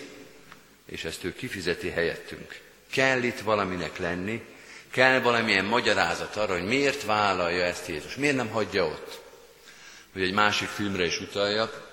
és 0.86 1.04
ezt 1.04 1.24
ő 1.24 1.34
kifizeti 1.34 1.90
helyettünk. 1.90 2.60
Kell 2.92 3.24
itt 3.24 3.40
valaminek 3.40 3.98
lenni, 3.98 4.42
kell 4.92 5.20
valamilyen 5.20 5.66
magyarázat 5.66 6.36
arra, 6.36 6.54
hogy 6.54 6.68
miért 6.68 7.04
vállalja 7.04 7.64
ezt 7.64 7.88
Jézus, 7.88 8.16
miért 8.16 8.36
nem 8.36 8.50
hagyja 8.50 8.86
ott. 8.86 9.22
Hogy 10.14 10.22
egy 10.22 10.34
másik 10.34 10.68
filmre 10.68 11.06
is 11.06 11.20
utaljak, 11.20 11.88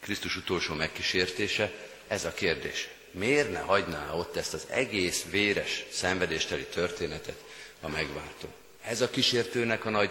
Krisztus 0.00 0.36
utolsó 0.36 0.74
megkísértése, 0.74 1.72
ez 2.08 2.24
a 2.24 2.32
kérdés. 2.32 2.88
Miért 3.10 3.52
ne 3.52 3.58
hagyná 3.58 4.12
ott 4.12 4.36
ezt 4.36 4.54
az 4.54 4.66
egész 4.68 5.24
véres, 5.30 5.84
szenvedésteli 5.90 6.64
történetet 6.64 7.44
a 7.80 7.88
megváltó? 7.88 8.48
Ez 8.88 9.00
a 9.00 9.10
kísértőnek 9.10 9.84
a 9.84 9.90
nagy 9.90 10.10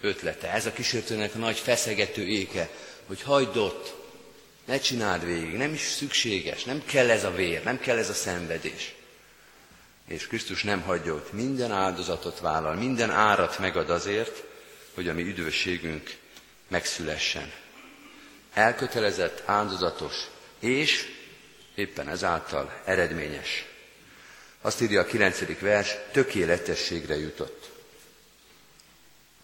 ötlete, 0.00 0.52
ez 0.52 0.66
a 0.66 0.72
kísértőnek 0.72 1.34
a 1.34 1.38
nagy 1.38 1.58
feszegető 1.58 2.26
éke, 2.26 2.68
hogy 3.06 3.22
hagyd 3.22 3.56
ott, 3.56 3.94
ne 4.64 4.78
csináld 4.78 5.24
végig, 5.24 5.52
nem 5.52 5.72
is 5.72 5.80
szükséges, 5.80 6.64
nem 6.64 6.82
kell 6.84 7.10
ez 7.10 7.24
a 7.24 7.30
vér, 7.30 7.62
nem 7.62 7.78
kell 7.78 7.96
ez 7.98 8.08
a 8.08 8.14
szenvedés. 8.14 8.94
És 10.08 10.26
Krisztus 10.26 10.62
nem 10.62 10.80
hagyja 10.80 11.14
ott, 11.14 11.32
minden 11.32 11.72
áldozatot 11.72 12.40
vállal, 12.40 12.74
minden 12.74 13.10
árat 13.10 13.58
megad 13.58 13.90
azért, 13.90 14.42
hogy 14.94 15.08
a 15.08 15.12
mi 15.12 15.22
üdvösségünk 15.22 16.14
megszülessen. 16.68 17.52
Elkötelezett, 18.54 19.42
áldozatos, 19.44 20.14
és 20.60 21.08
éppen 21.74 22.08
ezáltal 22.08 22.80
eredményes. 22.84 23.64
Azt 24.60 24.80
írja 24.80 25.00
a 25.00 25.04
kilencedik 25.04 25.60
vers, 25.60 25.94
tökéletességre 26.12 27.16
jutott. 27.18 27.70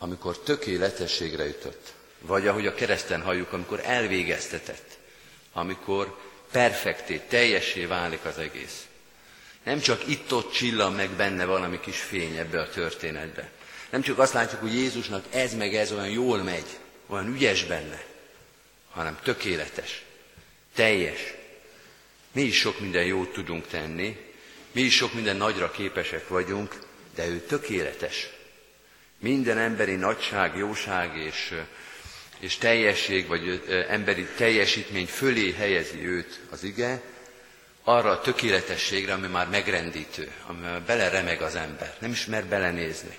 Amikor 0.03 0.39
tökéletességre 0.39 1.47
jutott, 1.47 1.93
vagy 2.21 2.47
ahogy 2.47 2.67
a 2.67 2.75
kereszten 2.75 3.23
halljuk, 3.23 3.53
amikor 3.53 3.81
elvégeztetett, 3.85 4.99
amikor 5.53 6.19
perfekté, 6.51 7.21
teljesé 7.29 7.85
válik 7.85 8.25
az 8.25 8.39
egész. 8.39 8.87
Nem 9.65 9.81
csak 9.81 10.09
itt-ott 10.09 10.53
csillan 10.53 10.93
meg 10.93 11.11
benne 11.11 11.45
valami 11.45 11.81
kis 11.81 12.01
fény 12.01 12.37
ebbe 12.37 12.61
a 12.61 12.69
történetbe. 12.69 13.51
Nem 13.91 14.03
csak 14.03 14.19
azt 14.19 14.33
látjuk, 14.33 14.61
hogy 14.61 14.75
Jézusnak 14.75 15.25
ez 15.31 15.55
meg 15.55 15.75
ez 15.75 15.93
olyan 15.93 16.11
jól 16.11 16.43
megy, 16.43 16.67
olyan 17.07 17.35
ügyes 17.35 17.65
benne, 17.65 18.05
hanem 18.91 19.19
tökéletes, 19.23 20.03
teljes. 20.75 21.35
Mi 22.33 22.43
is 22.43 22.59
sok 22.59 22.81
minden 22.81 23.05
jót 23.05 23.33
tudunk 23.33 23.67
tenni, 23.67 24.33
mi 24.73 24.81
is 24.81 24.97
sok 24.97 25.15
minden 25.15 25.37
nagyra 25.37 25.71
képesek 25.71 26.29
vagyunk, 26.29 26.79
de 27.15 27.27
ő 27.27 27.41
tökéletes. 27.41 28.41
Minden 29.23 29.59
emberi 29.59 29.95
nagyság, 29.95 30.57
jóság 30.57 31.17
és 31.17 31.55
és 32.39 32.57
teljesség, 32.57 33.27
vagy 33.27 33.63
emberi 33.89 34.27
teljesítmény 34.37 35.07
fölé 35.07 35.53
helyezi 35.53 36.07
őt 36.07 36.41
az 36.51 36.63
ige, 36.63 37.03
arra 37.85 38.11
a 38.11 38.21
tökéletességre, 38.21 39.13
ami 39.13 39.27
már 39.27 39.49
megrendítő, 39.49 40.31
ami 40.47 40.61
már 40.61 40.83
beleremeg 40.83 41.43
az 41.43 41.55
ember, 41.55 41.97
nem 41.99 42.11
is 42.11 42.27
mer 42.27 42.45
belenézni. 42.45 43.17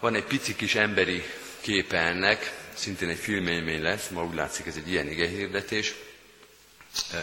Van 0.00 0.14
egy 0.14 0.24
pici 0.24 0.54
kis 0.56 0.74
emberi 0.74 1.22
képe 1.60 1.98
ennek, 1.98 2.52
szintén 2.74 3.08
egy 3.08 3.18
filmélmény 3.18 3.82
lesz, 3.82 4.08
ma 4.08 4.24
úgy 4.24 4.34
látszik 4.34 4.66
ez 4.66 4.76
egy 4.76 4.90
ilyen 4.90 5.08
igehirdetés. 5.08 5.94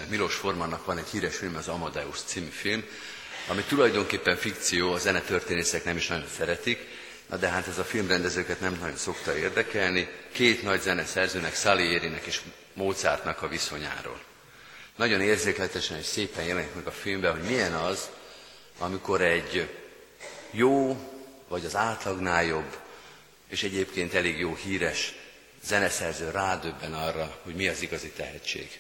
Milos 0.10 0.36
Formannak 0.36 0.86
van 0.86 0.98
egy 0.98 1.08
híres 1.12 1.36
film, 1.38 1.56
az 1.56 1.68
Amadeus 1.68 2.20
című 2.26 2.50
film, 2.50 2.84
ami 3.48 3.62
tulajdonképpen 3.62 4.38
fikció, 4.38 4.94
a 4.94 4.98
zenetörténészek 4.98 5.84
nem 5.84 5.98
is 5.98 6.08
nagyon 6.08 6.28
szeretik, 6.38 6.88
Na 7.30 7.38
de 7.38 7.48
hát 7.48 7.68
ez 7.68 7.78
a 7.78 7.84
filmrendezőket 7.84 8.60
nem 8.60 8.78
nagyon 8.80 8.96
szokta 8.98 9.38
érdekelni. 9.38 10.08
Két 10.32 10.64
nagy 10.64 10.82
zeneszerzőnek, 10.82 11.56
Salierinek 11.56 12.26
és 12.26 12.42
Mozartnak 12.74 13.42
a 13.42 13.48
viszonyáról. 13.48 14.20
Nagyon 14.96 15.22
érzékletesen 15.22 15.98
és 15.98 16.06
szépen 16.06 16.44
jelenik 16.44 16.74
meg 16.76 16.88
a 16.88 16.92
filmben, 16.92 17.32
hogy 17.32 17.50
milyen 17.50 17.74
az, 17.74 18.10
amikor 18.78 19.22
egy 19.22 19.70
jó, 20.52 20.98
vagy 21.48 21.66
az 21.66 21.76
átlagnál 21.76 22.44
jobb, 22.44 22.78
és 23.50 23.64
egyébként 23.64 24.14
elég 24.14 24.40
jó 24.40 24.56
híres 24.56 25.14
zeneszerző 25.64 26.30
rádöbben 26.30 26.94
arra, 26.94 27.40
hogy 27.44 27.56
mi 27.56 27.68
az 27.68 27.82
igazi 27.82 28.10
tehetség. 28.10 28.80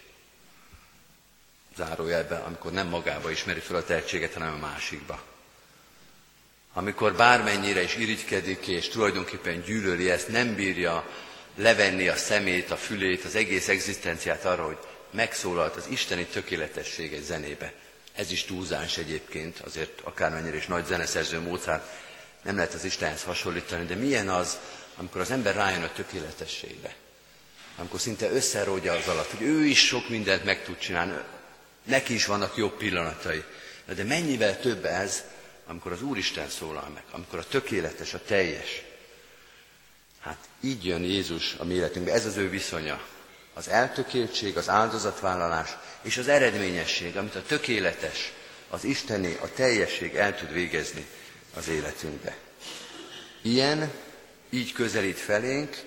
Zárójelben, 1.78 2.42
amikor 2.42 2.72
nem 2.72 2.88
magába 2.88 3.32
ismeri 3.32 3.60
fel 3.60 3.76
a 3.76 3.84
tehetséget, 3.84 4.34
hanem 4.34 4.54
a 4.54 4.68
másikba 4.68 5.22
amikor 6.78 7.16
bármennyire 7.16 7.82
is 7.82 7.96
irigykedik, 7.96 8.68
és 8.68 8.88
tulajdonképpen 8.88 9.62
gyűlöli 9.62 10.10
ezt, 10.10 10.28
nem 10.28 10.56
bírja 10.56 11.10
levenni 11.56 12.08
a 12.08 12.16
szemét, 12.16 12.72
a 12.72 12.78
fülét, 12.78 13.24
az 13.24 13.36
egész 13.36 13.68
egzisztenciát 13.68 14.46
arra, 14.46 14.66
hogy 14.66 14.78
megszólalt 15.12 15.76
az 15.76 15.86
isteni 15.90 16.26
tökéletesség 16.26 17.14
egy 17.14 17.24
zenébe. 17.24 17.74
Ez 18.16 18.32
is 18.32 18.44
túlzás 18.44 18.98
egyébként, 18.98 19.60
azért 19.60 20.02
akármennyire 20.04 20.56
is 20.56 20.66
nagy 20.66 20.86
zeneszerző 20.86 21.40
Mozart 21.40 21.84
nem 22.44 22.56
lehet 22.56 22.74
az 22.74 22.86
Istenhez 22.86 23.24
hasonlítani, 23.24 23.86
de 23.86 23.96
milyen 23.96 24.30
az, 24.30 24.58
amikor 24.98 25.22
az 25.22 25.32
ember 25.32 25.56
rájön 25.56 25.84
a 25.84 25.92
tökéletességbe. 25.92 26.96
Amikor 27.78 28.00
szinte 28.00 28.32
összeródja 28.32 28.94
az 28.94 29.08
alatt, 29.08 29.30
hogy 29.30 29.42
ő 29.42 29.66
is 29.66 29.86
sok 29.86 30.10
mindent 30.10 30.44
meg 30.44 30.64
tud 30.64 30.78
csinálni, 30.78 31.14
neki 31.88 32.14
is 32.14 32.26
vannak 32.26 32.58
jobb 32.58 32.78
pillanatai. 32.78 33.44
De 33.96 34.04
mennyivel 34.04 34.60
több 34.60 34.86
ez, 34.86 35.24
amikor 35.66 35.92
az 35.92 36.02
Úristen 36.02 36.50
szólal 36.50 36.90
meg, 36.94 37.04
amikor 37.12 37.40
a 37.40 37.48
tökéletes, 37.48 38.14
a 38.14 38.22
teljes. 38.26 38.82
Hát 40.20 40.38
így 40.62 40.86
jön 40.86 41.04
Jézus 41.04 41.56
a 41.58 41.64
mi 41.64 41.74
életünkbe, 41.74 42.14
ez 42.14 42.26
az 42.26 42.38
ő 42.38 42.50
viszonya. 42.50 43.02
Az 43.54 43.68
eltökéltség, 43.68 44.58
az 44.58 44.70
áldozatvállalás 44.70 45.70
és 46.02 46.18
az 46.18 46.28
eredményesség, 46.28 47.18
amit 47.18 47.36
a 47.36 47.44
tökéletes, 47.44 48.32
az 48.70 48.84
Isteni, 48.84 49.38
a 49.42 49.52
teljesség 49.54 50.16
el 50.16 50.36
tud 50.36 50.54
végezni 50.54 51.06
az 51.54 51.68
életünkbe. 51.68 52.38
Ilyen, 53.42 53.92
így 54.50 54.72
közelít 54.72 55.18
felénk, 55.18 55.78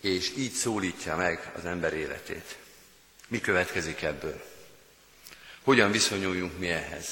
és 0.00 0.32
így 0.36 0.52
szólítja 0.52 1.16
meg 1.16 1.52
az 1.56 1.64
ember 1.64 1.92
életét. 1.92 2.56
Mi 3.28 3.40
következik 3.40 4.02
ebből? 4.02 4.53
Hogyan 5.64 5.90
viszonyuljunk 5.90 6.58
mi 6.58 6.68
ehhez? 6.68 7.06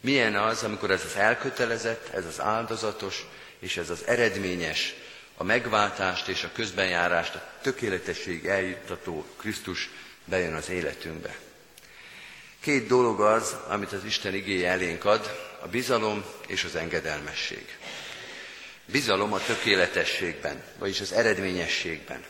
Milyen 0.00 0.36
az, 0.36 0.62
amikor 0.62 0.90
ez 0.90 1.04
az 1.04 1.16
elkötelezett, 1.16 2.08
ez 2.08 2.24
az 2.24 2.40
áldozatos, 2.40 3.26
és 3.58 3.76
ez 3.76 3.90
az 3.90 4.06
eredményes, 4.06 4.94
a 5.36 5.44
megváltást 5.44 6.28
és 6.28 6.44
a 6.44 6.52
közbenjárást, 6.52 7.34
a 7.34 7.48
tökéletesség 7.62 8.46
eljuttató 8.46 9.26
Krisztus 9.36 9.90
bejön 10.24 10.54
az 10.54 10.68
életünkbe. 10.68 11.36
Két 12.60 12.86
dolog 12.86 13.20
az, 13.20 13.56
amit 13.68 13.92
az 13.92 14.04
Isten 14.04 14.34
igéje 14.34 14.70
elénk 14.70 15.04
ad, 15.04 15.50
a 15.62 15.68
bizalom 15.68 16.24
és 16.46 16.64
az 16.64 16.74
engedelmesség. 16.74 17.78
Bizalom 18.84 19.32
a 19.32 19.38
tökéletességben, 19.38 20.62
vagyis 20.78 21.00
az 21.00 21.12
eredményességben. 21.12 22.24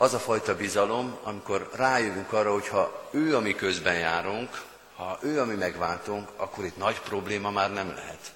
Az 0.00 0.14
a 0.14 0.18
fajta 0.18 0.56
bizalom, 0.56 1.18
amikor 1.22 1.70
rájövünk 1.74 2.32
arra, 2.32 2.52
hogy 2.52 2.68
ha 2.68 3.08
ő 3.10 3.36
a 3.36 3.40
mi 3.40 3.54
közben 3.54 3.94
járunk, 3.94 4.62
ha 4.96 5.18
ő 5.22 5.40
a 5.40 5.44
mi 5.44 5.54
megváltunk, 5.54 6.28
akkor 6.36 6.64
itt 6.64 6.76
nagy 6.76 7.00
probléma 7.00 7.50
már 7.50 7.72
nem 7.72 7.88
lehet. 7.94 8.32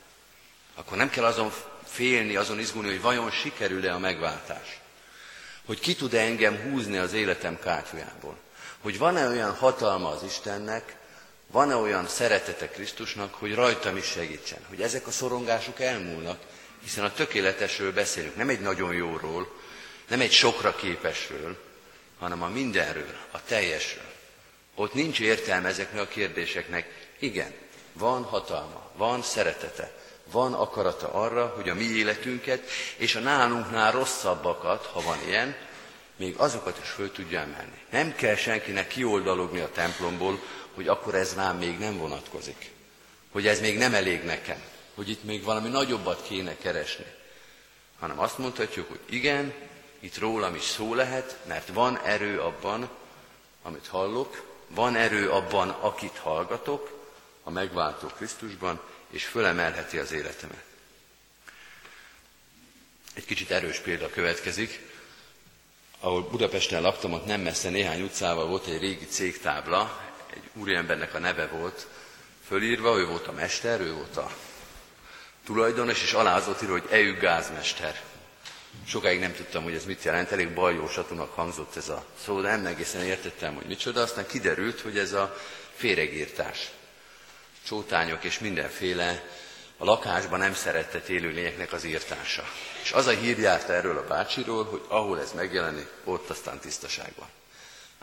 Akkor 0.74 0.96
nem 0.96 1.10
kell 1.10 1.24
azon 1.24 1.52
félni, 1.84 2.36
azon 2.36 2.58
izgulni, 2.58 2.88
hogy 2.88 3.00
vajon 3.00 3.30
sikerül-e 3.30 3.94
a 3.94 3.98
megváltás. 3.98 4.80
Hogy 5.66 5.80
ki 5.80 5.94
tud-e 5.94 6.20
engem 6.20 6.56
húzni 6.56 6.96
az 6.96 7.12
életem 7.12 7.58
kátyujából. 7.58 8.36
Hogy 8.80 8.98
van-e 8.98 9.28
olyan 9.28 9.54
hatalma 9.54 10.08
az 10.08 10.22
Istennek, 10.22 10.96
van-e 11.46 11.76
olyan 11.76 12.08
szeretete 12.08 12.68
Krisztusnak, 12.68 13.34
hogy 13.34 13.54
rajtam 13.54 13.96
is 13.96 14.06
segítsen. 14.06 14.58
Hogy 14.68 14.82
ezek 14.82 15.06
a 15.06 15.10
szorongások 15.10 15.80
elmúlnak, 15.80 16.38
hiszen 16.82 17.04
a 17.04 17.12
tökéletesről 17.12 17.92
beszélünk, 17.92 18.36
nem 18.36 18.48
egy 18.48 18.60
nagyon 18.60 18.94
jóról, 18.94 19.60
nem 20.12 20.20
egy 20.20 20.32
sokra 20.32 20.76
képesről, 20.76 21.56
hanem 22.18 22.42
a 22.42 22.48
mindenről, 22.48 23.16
a 23.30 23.44
teljesről. 23.44 24.12
Ott 24.74 24.94
nincs 24.94 25.20
értelme 25.20 25.68
ezeknek 25.68 26.00
a 26.00 26.06
kérdéseknek. 26.06 27.08
Igen, 27.18 27.52
van 27.92 28.22
hatalma, 28.22 28.90
van 28.96 29.22
szeretete, 29.22 29.92
van 30.30 30.54
akarata 30.54 31.12
arra, 31.12 31.46
hogy 31.56 31.68
a 31.68 31.74
mi 31.74 31.84
életünket 31.84 32.68
és 32.96 33.14
a 33.14 33.20
nálunknál 33.20 33.92
rosszabbakat, 33.92 34.86
ha 34.86 35.00
van 35.00 35.18
ilyen, 35.26 35.56
még 36.16 36.34
azokat 36.36 36.78
is 36.82 36.88
föl 36.88 37.12
tudja 37.12 37.40
emelni. 37.40 37.78
Nem 37.90 38.14
kell 38.14 38.36
senkinek 38.36 38.88
kioldalogni 38.88 39.60
a 39.60 39.70
templomból, 39.70 40.42
hogy 40.74 40.88
akkor 40.88 41.14
ez 41.14 41.34
rám 41.34 41.58
még 41.58 41.78
nem 41.78 41.98
vonatkozik. 41.98 42.70
Hogy 43.30 43.46
ez 43.46 43.60
még 43.60 43.78
nem 43.78 43.94
elég 43.94 44.22
nekem. 44.22 44.62
Hogy 44.94 45.08
itt 45.08 45.24
még 45.24 45.42
valami 45.42 45.68
nagyobbat 45.68 46.22
kéne 46.26 46.56
keresni. 46.56 47.06
Hanem 47.98 48.20
azt 48.20 48.38
mondhatjuk, 48.38 48.88
hogy 48.88 49.00
igen, 49.08 49.70
itt 50.02 50.18
rólam 50.18 50.54
is 50.54 50.62
szó 50.62 50.94
lehet, 50.94 51.36
mert 51.46 51.68
van 51.68 51.98
erő 51.98 52.40
abban, 52.40 52.88
amit 53.62 53.86
hallok, 53.86 54.42
van 54.68 54.96
erő 54.96 55.30
abban, 55.30 55.68
akit 55.68 56.16
hallgatok, 56.16 57.00
a 57.42 57.50
megváltó 57.50 58.06
Krisztusban, 58.06 58.80
és 59.10 59.24
fölemelheti 59.24 59.98
az 59.98 60.12
életemet. 60.12 60.64
Egy 63.14 63.24
kicsit 63.24 63.50
erős 63.50 63.78
példa 63.78 64.10
következik. 64.10 64.90
Ahol 66.00 66.22
Budapesten 66.22 66.82
laktam, 66.82 67.12
ott 67.12 67.26
nem 67.26 67.40
messze 67.40 67.68
néhány 67.68 68.02
utcával 68.02 68.46
volt 68.46 68.66
egy 68.66 68.80
régi 68.80 69.06
cégtábla, 69.06 70.00
egy 70.34 70.50
úriembernek 70.52 71.14
a 71.14 71.18
neve 71.18 71.46
volt 71.46 71.86
fölírva, 72.46 72.98
ő 72.98 73.06
volt 73.06 73.26
a 73.26 73.32
mester, 73.32 73.80
ő 73.80 73.92
volt 73.92 74.16
a 74.16 74.30
tulajdonos, 75.44 76.02
és 76.02 76.12
alá 76.12 76.36
az 76.36 76.62
írva, 76.62 76.78
hogy 76.78 76.88
EU 76.90 77.18
gázmester. 77.18 78.11
Sokáig 78.86 79.20
nem 79.20 79.34
tudtam, 79.34 79.62
hogy 79.62 79.74
ez 79.74 79.84
mit 79.84 80.02
jelent, 80.02 80.30
elég 80.32 80.54
baljósatunak 80.54 81.34
hangzott 81.34 81.76
ez 81.76 81.88
a 81.88 82.04
szó, 82.24 82.40
de 82.40 82.48
nem 82.56 82.66
egészen 82.66 83.02
értettem, 83.02 83.54
hogy 83.54 83.66
micsoda. 83.66 84.00
Aztán 84.00 84.26
kiderült, 84.26 84.80
hogy 84.80 84.98
ez 84.98 85.12
a 85.12 85.36
féregírtás. 85.74 86.70
Csótányok 87.66 88.24
és 88.24 88.38
mindenféle 88.38 89.24
a 89.76 89.84
lakásban 89.84 90.38
nem 90.38 90.54
szeretett 90.54 91.08
élőlényeknek 91.08 91.72
az 91.72 91.84
írtása. 91.84 92.44
És 92.82 92.92
az 92.92 93.06
a 93.06 93.10
hír 93.10 93.38
járt 93.38 93.68
erről 93.68 93.98
a 93.98 94.06
bácsiról, 94.06 94.64
hogy 94.64 94.82
ahol 94.88 95.20
ez 95.20 95.32
megjelenik, 95.32 95.88
ott 96.04 96.30
aztán 96.30 96.58
tisztaság 96.58 97.12
van. 97.18 97.28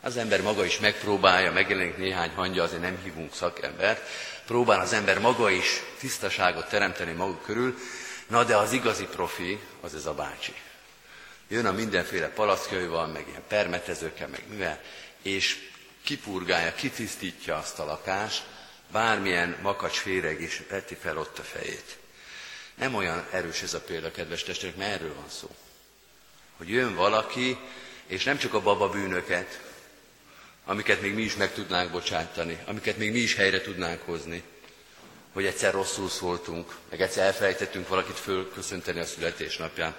Az 0.01 0.17
ember 0.17 0.41
maga 0.41 0.65
is 0.65 0.79
megpróbálja, 0.79 1.51
megjelenik 1.51 1.97
néhány 1.97 2.29
hangja, 2.29 2.63
azért 2.63 2.81
nem 2.81 2.99
hívunk 3.03 3.33
szakembert, 3.33 4.01
próbál 4.45 4.79
az 4.79 4.93
ember 4.93 5.19
maga 5.19 5.49
is 5.49 5.81
tisztaságot 5.99 6.69
teremteni 6.69 7.11
maga 7.11 7.39
körül, 7.45 7.77
na 8.27 8.43
de 8.43 8.55
az 8.57 8.71
igazi 8.71 9.05
profi 9.05 9.59
az 9.81 9.95
ez 9.95 10.05
a 10.05 10.13
bácsi. 10.13 10.53
Jön 11.47 11.65
a 11.65 11.71
mindenféle 11.71 12.29
palackjaival, 12.29 13.07
meg 13.07 13.27
ilyen 13.27 13.43
permetezőkkel, 13.47 14.27
meg 14.27 14.43
mivel, 14.49 14.81
és 15.21 15.69
kipurgálja, 16.03 16.73
kitisztítja 16.73 17.55
azt 17.57 17.79
a 17.79 17.85
lakást, 17.85 18.43
bármilyen 18.91 19.57
makacs 19.61 19.97
féreg 19.97 20.41
is 20.41 20.61
veti 20.69 20.95
fel 20.95 21.17
ott 21.17 21.39
a 21.39 21.43
fejét. 21.43 21.97
Nem 22.75 22.95
olyan 22.95 23.27
erős 23.31 23.61
ez 23.61 23.73
a 23.73 23.81
példa, 23.81 24.11
kedves 24.11 24.43
testvérek, 24.43 24.77
mert 24.77 24.91
erről 24.91 25.15
van 25.15 25.29
szó. 25.29 25.55
Hogy 26.57 26.69
jön 26.69 26.95
valaki, 26.95 27.57
és 28.05 28.23
nem 28.23 28.37
csak 28.37 28.53
a 28.53 28.61
baba 28.61 28.89
bűnöket, 28.89 29.59
amiket 30.65 31.01
még 31.01 31.13
mi 31.13 31.21
is 31.21 31.35
meg 31.35 31.53
tudnánk 31.53 31.91
bocsátani, 31.91 32.59
amiket 32.65 32.97
még 32.97 33.11
mi 33.11 33.19
is 33.19 33.35
helyre 33.35 33.61
tudnánk 33.61 34.01
hozni, 34.01 34.43
hogy 35.33 35.45
egyszer 35.45 35.73
rosszul 35.73 36.09
szóltunk, 36.09 36.75
meg 36.89 37.01
egyszer 37.01 37.25
elfelejtettünk 37.25 37.87
valakit 37.87 38.19
fölköszönteni 38.19 38.99
a 38.99 39.05
születésnapján. 39.05 39.95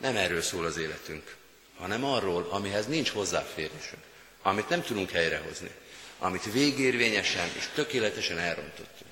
Nem 0.00 0.16
erről 0.16 0.42
szól 0.42 0.64
az 0.64 0.76
életünk, 0.76 1.34
hanem 1.78 2.04
arról, 2.04 2.46
amihez 2.50 2.86
nincs 2.86 3.10
hozzáférésünk, 3.10 4.02
amit 4.42 4.68
nem 4.68 4.82
tudunk 4.82 5.10
helyrehozni, 5.10 5.70
amit 6.18 6.52
végérvényesen 6.52 7.48
és 7.56 7.68
tökéletesen 7.74 8.38
elrontottunk, 8.38 9.10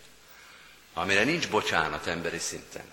amire 0.95 1.25
nincs 1.25 1.49
bocsánat 1.49 2.07
emberi 2.07 2.39
szinten. 2.39 2.85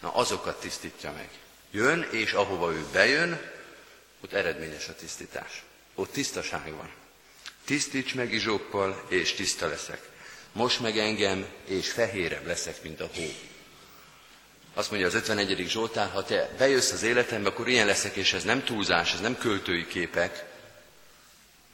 Na 0.00 0.14
azokat 0.14 0.60
tisztítja 0.60 1.12
meg. 1.12 1.28
Jön, 1.70 2.08
és 2.10 2.32
ahova 2.32 2.72
ő 2.72 2.84
bejön, 2.92 3.40
ott 4.20 4.32
eredményes 4.32 4.88
a 4.88 4.94
tisztítás. 4.94 5.62
Ott 5.94 6.12
tisztaság 6.12 6.74
van. 6.74 6.90
Tisztíts 7.64 8.14
meg 8.14 8.32
izsókkal, 8.32 9.04
és 9.08 9.32
tiszta 9.32 9.66
leszek. 9.66 10.09
Most 10.52 10.80
meg 10.80 10.98
engem, 10.98 11.46
és 11.64 11.90
fehérebb 11.90 12.46
leszek, 12.46 12.82
mint 12.82 13.00
a 13.00 13.08
hó. 13.14 13.32
Azt 14.74 14.90
mondja 14.90 15.08
az 15.08 15.14
51. 15.14 15.66
Zsoltár, 15.68 16.10
ha 16.10 16.24
te 16.24 16.50
bejössz 16.58 16.92
az 16.92 17.02
életembe, 17.02 17.48
akkor 17.48 17.68
ilyen 17.68 17.86
leszek, 17.86 18.16
és 18.16 18.32
ez 18.32 18.44
nem 18.44 18.64
túlzás, 18.64 19.12
ez 19.12 19.20
nem 19.20 19.38
költői 19.38 19.86
képek, 19.86 20.44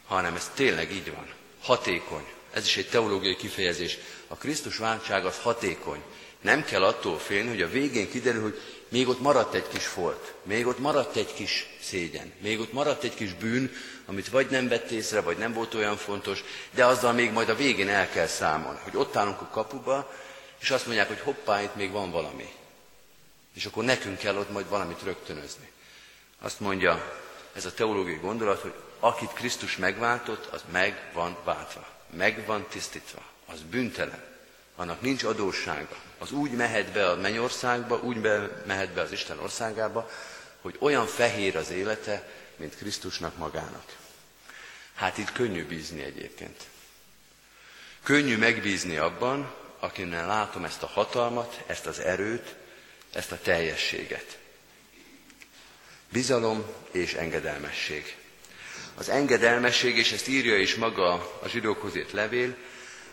hanem 0.07 0.35
ez 0.35 0.51
tényleg 0.55 0.93
így 0.93 1.11
van. 1.11 1.29
Hatékony. 1.63 2.25
Ez 2.53 2.67
is 2.67 2.77
egy 2.77 2.89
teológiai 2.89 3.37
kifejezés. 3.37 3.99
A 4.29 4.35
Krisztus 4.35 4.77
váltság 4.77 5.25
az 5.27 5.39
hatékony. 5.39 6.03
Nem 6.47 6.65
kell 6.65 6.85
attól 6.85 7.19
félni, 7.19 7.49
hogy 7.49 7.63
a 7.63 7.69
végén 7.69 8.11
kiderül, 8.11 8.43
hogy 8.43 8.61
még 8.89 9.09
ott 9.09 9.21
maradt 9.21 9.55
egy 9.55 9.69
kis 9.69 9.87
folt, 9.87 10.35
még 10.43 10.67
ott 10.67 10.79
maradt 10.79 11.17
egy 11.17 11.35
kis 11.35 11.67
szégyen, 11.81 12.33
még 12.41 12.61
ott 12.61 12.73
maradt 12.73 13.05
egy 13.05 13.15
kis 13.15 13.35
bűn, 13.35 13.71
amit 14.07 14.29
vagy 14.29 14.51
nem 14.51 14.69
vett 14.69 14.91
észre, 14.91 15.21
vagy 15.21 15.37
nem 15.37 15.53
volt 15.53 15.75
olyan 15.75 15.97
fontos, 15.97 16.45
de 16.71 16.85
azzal 16.85 17.13
még 17.13 17.33
majd 17.33 17.49
a 17.49 17.55
végén 17.55 17.89
el 17.89 18.09
kell 18.09 18.27
számolni, 18.27 18.79
hogy 18.83 18.97
ott 18.97 19.17
állunk 19.17 19.41
a 19.41 19.49
kapuba, 19.49 20.13
és 20.61 20.71
azt 20.71 20.87
mondják, 20.87 21.09
hogy 21.09 21.21
hoppá, 21.21 21.63
itt 21.63 21.75
még 21.75 21.91
van 21.91 22.11
valami. 22.11 22.49
És 23.55 23.65
akkor 23.65 23.85
nekünk 23.85 24.19
kell 24.19 24.37
ott 24.37 24.53
majd 24.53 24.69
valamit 24.69 25.03
rögtönözni. 25.03 25.71
Azt 26.41 26.61
mondja 26.61 27.21
ez 27.53 27.65
a 27.65 27.75
teológiai 27.75 28.19
gondolat, 28.19 28.61
hogy 28.61 28.75
akit 29.01 29.33
Krisztus 29.33 29.77
megváltott, 29.77 30.47
az 30.47 30.63
meg 30.73 31.11
van 31.13 31.37
váltva, 31.45 31.87
meg 32.17 32.47
van 32.47 32.67
tisztítva, 32.69 33.23
az 33.47 33.61
bűntelen, 33.71 34.36
annak 34.77 35.01
nincs 35.01 35.23
adóssága, 35.25 35.97
az 36.19 36.33
úgy 36.33 36.51
mehet 36.51 36.93
be 36.93 37.11
a 37.11 37.17
mennyországba, 37.17 37.97
úgy 38.01 38.21
be, 38.21 38.63
mehet 38.67 38.91
be 38.91 39.01
az 39.01 39.13
Isten 39.13 39.39
országába, 39.39 40.11
hogy 40.61 40.77
olyan 40.79 41.07
fehér 41.07 41.57
az 41.57 41.71
élete, 41.71 42.29
mint 42.57 42.77
Krisztusnak 42.77 43.37
magának. 43.37 43.97
Hát 44.95 45.19
itt 45.19 45.33
könnyű 45.33 45.67
bízni 45.67 46.03
egyébként. 46.03 46.63
Könnyű 48.03 48.37
megbízni 48.37 48.97
abban, 48.97 49.55
akinek 49.79 50.27
látom 50.27 50.65
ezt 50.65 50.83
a 50.83 50.87
hatalmat, 50.87 51.63
ezt 51.67 51.87
az 51.87 51.99
erőt, 51.99 52.55
ezt 53.13 53.33
a 53.33 53.39
teljességet. 53.43 54.39
Bizalom 56.13 56.65
és 56.91 57.15
engedelmesség. 57.15 58.17
Az 58.95 59.09
engedelmesség, 59.09 59.97
és 59.97 60.13
ezt 60.13 60.29
írja 60.29 60.57
is 60.59 60.75
maga 60.75 61.13
a 61.43 61.49
zsidókhoz 61.49 61.97
írt 61.97 62.13
levél, 62.13 62.57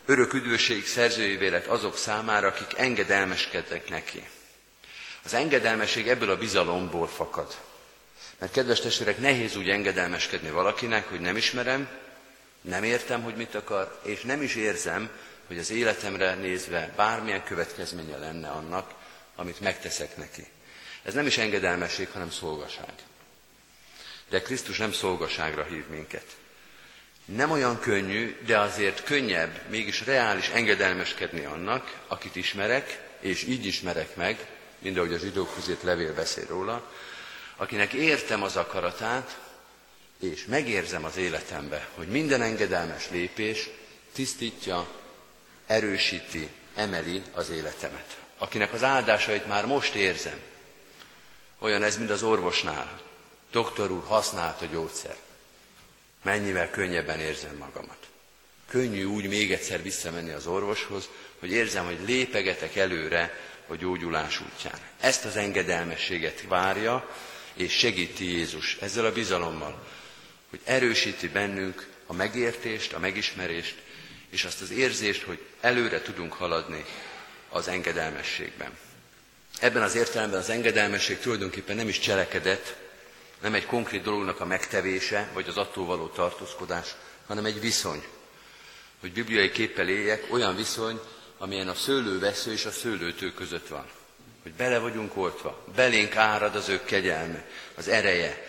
örök 0.06 0.34
üdvösség 0.34 0.88
szerzőjévé 0.88 1.48
lett 1.48 1.66
azok 1.66 1.98
számára, 1.98 2.48
akik 2.48 2.78
engedelmeskednek 2.78 3.90
neki. 3.90 4.28
Az 5.24 5.34
engedelmesség 5.34 6.08
ebből 6.08 6.30
a 6.30 6.38
bizalomból 6.38 7.08
fakad. 7.08 7.58
Mert 8.40 8.52
kedves 8.52 8.80
testvérek, 8.80 9.18
nehéz 9.18 9.56
úgy 9.56 9.70
engedelmeskedni 9.70 10.50
valakinek, 10.50 11.10
hogy 11.10 11.20
nem 11.20 11.38
ismerem, 11.38 11.90
nem 12.62 12.84
értem, 12.84 13.24
hogy 13.24 13.36
mit 13.36 13.56
akar, 13.56 14.00
és 14.04 14.22
nem 14.22 14.42
is 14.42 14.56
érzem, 14.56 15.10
hogy 15.48 15.58
az 15.58 15.70
életemre 15.72 16.36
nézve 16.36 16.94
bármilyen 16.96 17.44
következménye 17.44 18.18
lenne 18.18 18.50
annak, 18.50 18.94
amit 19.36 19.60
megteszek 19.60 20.18
neki. 20.18 20.48
Ez 21.04 21.14
nem 21.14 21.26
is 21.26 21.38
engedelmesség, 21.38 22.10
hanem 22.10 22.32
szolgaság. 22.32 22.94
de 24.30 24.42
Krisztus 24.42 24.78
nem 24.78 24.92
szolgaságra 24.92 25.64
hív 25.64 25.88
minket. 25.88 26.26
Nem 27.26 27.52
olyan 27.52 27.80
könnyű, 27.80 28.38
de 28.46 28.60
azért 28.60 29.04
könnyebb, 29.04 29.60
mégis 29.70 30.06
reális 30.06 30.50
engedelmeskedni 30.50 31.46
annak, 31.46 32.00
akit 32.08 32.36
ismerek, 32.36 33.02
és 33.20 33.44
így 33.44 33.66
ismerek 33.66 34.16
meg, 34.16 34.48
mind 34.80 34.98
ahogy 34.98 35.14
a 35.14 35.18
zsidók 35.18 35.54
között 35.56 35.82
levél 35.82 36.14
beszél 36.14 36.46
róla, 36.48 36.92
akinek 37.58 37.94
értem 37.94 38.44
az 38.44 38.56
akaratát, 38.56 39.38
és 40.20 40.46
megérzem 40.46 41.06
az 41.06 41.18
életembe, 41.18 41.88
hogy 41.96 42.08
minden 42.08 42.42
engedelmes 42.42 43.10
lépés 43.10 43.70
tisztítja, 44.14 44.88
erősíti, 45.68 46.50
emeli 46.76 47.22
az 47.34 47.50
életemet. 47.50 48.18
Akinek 48.38 48.74
az 48.74 48.84
áldásait 48.84 49.48
már 49.48 49.66
most 49.66 49.94
érzem. 49.94 50.40
Olyan 51.60 51.84
ez, 51.84 51.98
mint 51.98 52.10
az 52.10 52.24
orvosnál. 52.24 53.00
Doktor 53.52 53.92
úr 53.92 54.04
használt 54.04 54.62
a 54.62 54.66
gyógyszer. 54.66 55.16
Mennyivel 56.24 56.70
könnyebben 56.70 57.20
érzem 57.20 57.56
magamat. 57.56 57.98
Könnyű 58.70 59.04
úgy 59.04 59.28
még 59.28 59.52
egyszer 59.52 59.82
visszamenni 59.82 60.32
az 60.32 60.48
orvoshoz, 60.48 61.10
hogy 61.40 61.52
érzem, 61.52 61.86
hogy 61.86 62.00
lépegetek 62.06 62.76
előre 62.76 63.38
a 63.68 63.76
gyógyulás 63.76 64.42
útján. 64.42 64.80
Ezt 65.00 65.26
az 65.26 65.36
engedelmességet 65.36 66.44
várja, 66.48 67.10
és 67.54 67.74
segíti 67.74 68.32
Jézus 68.32 68.78
ezzel 68.82 69.06
a 69.06 69.12
bizalommal, 69.12 69.88
hogy 70.50 70.60
erősíti 70.64 71.28
bennünk 71.28 71.88
a 72.06 72.14
megértést, 72.14 72.94
a 72.94 73.00
megismerést, 73.00 73.76
és 74.30 74.44
azt 74.44 74.62
az 74.62 74.72
érzést, 74.72 75.24
hogy 75.24 75.40
előre 75.62 76.02
tudunk 76.02 76.34
haladni 76.34 76.86
az 77.50 77.68
engedelmességben. 77.68 78.78
Ebben 79.60 79.82
az 79.82 79.96
értelemben 79.96 80.40
az 80.40 80.50
engedelmesség 80.50 81.20
tulajdonképpen 81.20 81.76
nem 81.76 81.88
is 81.88 82.00
cselekedet, 82.00 82.83
nem 83.44 83.54
egy 83.54 83.66
konkrét 83.66 84.02
dolognak 84.02 84.40
a 84.40 84.46
megtevése, 84.46 85.30
vagy 85.34 85.48
az 85.48 85.58
attól 85.58 85.86
való 85.86 86.08
tartózkodás, 86.08 86.96
hanem 87.28 87.46
egy 87.46 87.60
viszony. 87.60 88.04
Hogy 89.00 89.14
bibliai 89.14 89.52
képpel 89.52 89.90
éljek, 89.90 90.28
olyan 90.30 90.56
viszony, 90.56 91.00
amilyen 91.38 91.68
a 91.68 91.74
szőlővesző 91.74 92.52
és 92.52 92.66
a 92.66 92.72
szőlőtő 92.72 93.34
között 93.34 93.68
van. 93.68 93.86
Hogy 94.44 94.52
bele 94.52 94.80
vagyunk 94.80 95.18
oltva, 95.18 95.66
belénk 95.76 96.16
árad 96.16 96.56
az 96.56 96.70
ő 96.70 96.82
kegyelme, 96.86 97.46
az 97.76 97.88
ereje. 97.88 98.46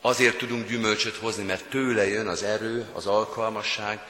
Azért 0.00 0.38
tudunk 0.38 0.68
gyümölcsöt 0.68 1.16
hozni, 1.16 1.44
mert 1.44 1.64
tőle 1.64 2.06
jön 2.06 2.28
az 2.28 2.42
erő, 2.42 2.86
az 2.92 3.06
alkalmasság, 3.06 4.00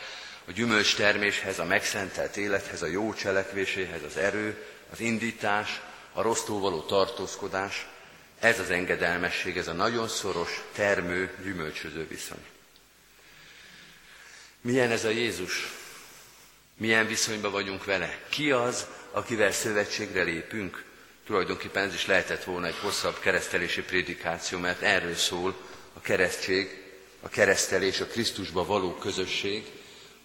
a 0.49 0.53
gyümölcs 0.53 0.97
terméshez, 0.97 1.59
a 1.59 1.65
megszentelt 1.65 2.37
élethez, 2.37 2.83
a 2.83 2.87
jó 2.87 3.15
cselekvéséhez 3.15 4.03
az 4.03 4.17
erő, 4.17 4.67
az 4.93 5.01
indítás, 5.01 5.81
a 6.13 6.23
rossztól 6.23 6.61
való 6.61 6.81
tartózkodás. 6.81 7.87
Ez 8.43 8.59
az 8.59 8.71
engedelmesség, 8.71 9.57
ez 9.57 9.69
a 9.69 9.73
nagyon 9.73 10.09
szoros, 10.09 10.63
termő, 10.73 11.31
gyümölcsöző 11.45 12.07
viszony. 12.09 12.45
Milyen 14.61 14.91
ez 14.91 15.05
a 15.05 15.09
Jézus? 15.09 15.69
Milyen 16.77 17.07
viszonyban 17.07 17.53
vagyunk 17.53 17.85
vele? 17.85 18.19
Ki 18.29 18.51
az, 18.51 18.87
akivel 19.11 19.53
szövetségre 19.53 20.23
lépünk? 20.23 20.85
Tulajdonképpen 21.27 21.89
ez 21.89 21.95
is 21.95 22.07
lehetett 22.07 22.45
volna 22.45 22.67
egy 22.67 22.79
hosszabb 22.81 23.19
keresztelési 23.19 23.83
prédikáció, 23.83 24.59
mert 24.59 24.83
erről 24.83 25.15
szól 25.15 25.57
a 25.93 26.01
keresztség, 26.01 26.83
a 27.21 27.29
keresztelés, 27.29 28.01
a 28.01 28.07
Krisztusba 28.07 28.65
való 28.65 28.95
közösség, 28.95 29.67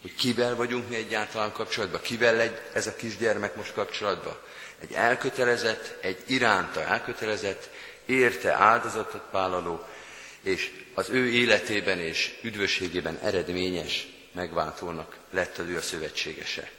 hogy 0.02 0.16
kivel 0.16 0.56
vagyunk 0.56 0.90
mi 0.90 0.96
egyáltalán 0.96 1.52
kapcsolatban, 1.52 2.02
kivel 2.02 2.36
legy 2.36 2.62
ez 2.74 2.88
a 2.88 2.96
kisgyermek 2.96 3.56
most 3.56 3.74
kapcsolatban. 3.74 4.38
Egy 4.80 4.92
elkötelezett, 4.94 6.04
egy 6.04 6.24
iránta 6.26 6.84
elkötelezett, 6.84 7.70
érte 8.08 8.54
áldozatot 8.54 9.24
vállaló, 9.32 9.86
és 10.42 10.86
az 10.94 11.10
ő 11.10 11.30
életében 11.30 12.00
és 12.00 12.40
üdvösségében 12.42 13.20
eredményes 13.24 14.08
megváltónak 14.32 15.18
lett 15.30 15.58
az 15.58 15.68
ő 15.68 15.78
a 15.78 15.82
szövetségese. 15.82 16.72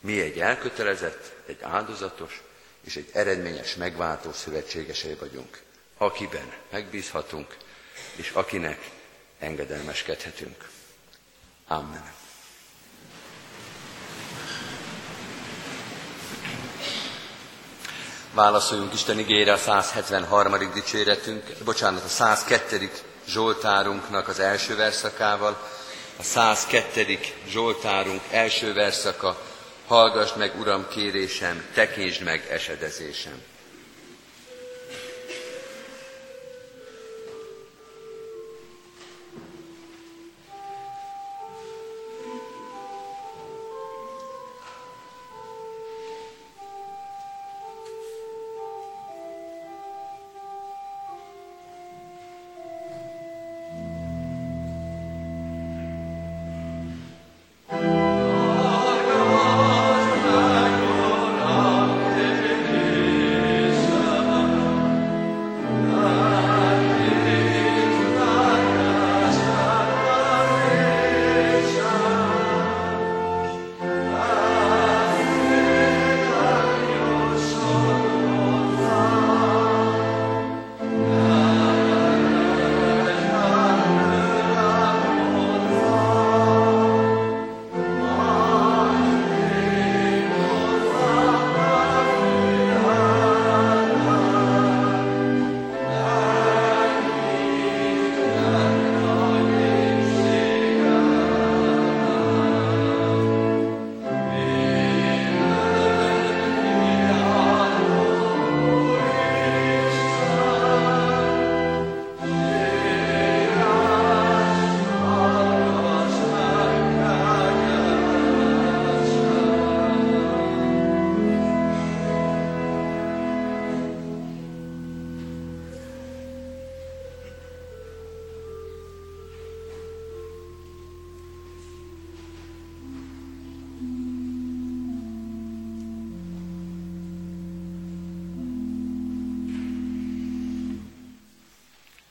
Mi 0.00 0.20
egy 0.20 0.38
elkötelezett, 0.40 1.32
egy 1.46 1.58
áldozatos 1.62 2.42
és 2.84 2.96
egy 2.96 3.08
eredményes 3.12 3.74
megváltó 3.74 4.32
szövetségesei 4.32 5.14
vagyunk, 5.14 5.60
akiben 5.96 6.52
megbízhatunk, 6.70 7.56
és 8.16 8.30
akinek 8.30 8.90
engedelmeskedhetünk. 9.38 10.68
Amen. 11.66 12.12
Válaszoljunk 18.34 18.92
Isten 18.92 19.18
igére 19.18 19.52
a 19.52 19.56
173. 19.56 20.70
dicséretünk, 20.74 21.44
bocsánat, 21.64 22.04
a 22.04 22.08
102. 22.08 23.02
Zsoltárunknak 23.28 24.28
az 24.28 24.38
első 24.38 24.76
verszakával. 24.76 25.58
A 26.18 26.22
102. 26.22 27.18
Zsoltárunk 27.48 28.20
első 28.30 28.72
verszaka, 28.72 29.38
hallgass 29.86 30.32
meg, 30.36 30.58
Uram, 30.58 30.86
kérésem, 30.88 31.64
tekintsd 31.74 32.22
meg 32.22 32.46
esedezésem. 32.50 33.42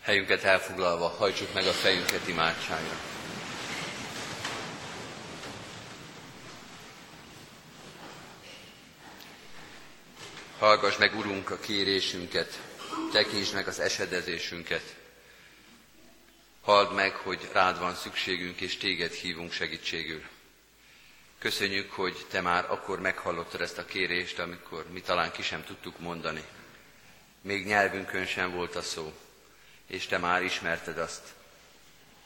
Helyünket 0.07 0.43
elfoglalva, 0.43 1.07
hajtsuk 1.07 1.53
meg 1.53 1.65
a 1.65 1.71
fejünket 1.71 2.27
imádságra. 2.27 2.95
Hallgass 10.57 10.97
meg, 10.97 11.15
Urunk, 11.15 11.49
a 11.49 11.59
kérésünket, 11.59 12.59
tekintsd 13.11 13.53
meg 13.53 13.67
az 13.67 13.79
esedezésünket. 13.79 14.95
Halld 16.61 16.93
meg, 16.93 17.15
hogy 17.15 17.49
rád 17.51 17.79
van 17.79 17.95
szükségünk, 17.95 18.61
és 18.61 18.77
téged 18.77 19.11
hívunk 19.11 19.51
segítségül. 19.51 20.23
Köszönjük, 21.39 21.91
hogy 21.91 22.25
te 22.29 22.41
már 22.41 22.71
akkor 22.71 22.99
meghallottad 22.99 23.61
ezt 23.61 23.77
a 23.77 23.85
kérést, 23.85 24.39
amikor 24.39 24.85
mi 24.91 25.01
talán 25.01 25.31
ki 25.31 25.41
sem 25.41 25.63
tudtuk 25.63 25.99
mondani. 25.99 26.43
Még 27.41 27.65
nyelvünkön 27.65 28.25
sem 28.25 28.51
volt 28.51 28.75
a 28.75 28.81
szó 28.81 29.13
és 29.87 30.05
Te 30.05 30.17
már 30.17 30.43
ismerted 30.43 30.97
azt. 30.97 31.23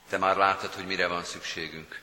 Te 0.10 0.18
már 0.18 0.36
láttad, 0.36 0.74
hogy 0.74 0.86
mire 0.86 1.08
van 1.08 1.24
szükségünk, 1.24 2.02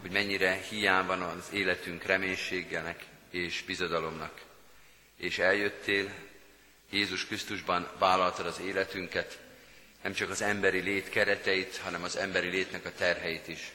hogy 0.00 0.10
mennyire 0.10 0.52
hiány 0.52 1.06
van 1.06 1.22
az 1.22 1.48
életünk 1.52 2.02
reménységgenek 2.02 3.04
és 3.30 3.62
bizodalomnak. 3.66 4.40
És 5.16 5.38
eljöttél, 5.38 6.10
Jézus 6.90 7.26
Krisztusban 7.26 7.90
vállaltad 7.98 8.46
az 8.46 8.60
életünket, 8.60 9.38
nem 10.02 10.12
csak 10.12 10.30
az 10.30 10.42
emberi 10.42 10.80
lét 10.80 11.08
kereteit, 11.08 11.76
hanem 11.76 12.02
az 12.02 12.16
emberi 12.16 12.48
létnek 12.48 12.84
a 12.84 12.92
terheit 12.92 13.48
is, 13.48 13.72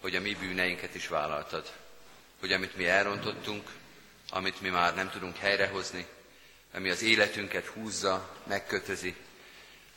hogy 0.00 0.16
a 0.16 0.20
mi 0.20 0.34
bűneinket 0.34 0.94
is 0.94 1.08
vállaltad, 1.08 1.72
hogy 2.40 2.52
amit 2.52 2.76
mi 2.76 2.86
elrontottunk, 2.86 3.70
amit 4.30 4.60
mi 4.60 4.68
már 4.68 4.94
nem 4.94 5.10
tudunk 5.10 5.36
helyrehozni, 5.36 6.06
ami 6.72 6.90
az 6.90 7.02
életünket 7.02 7.66
húzza, 7.66 8.36
megkötözi, 8.46 9.14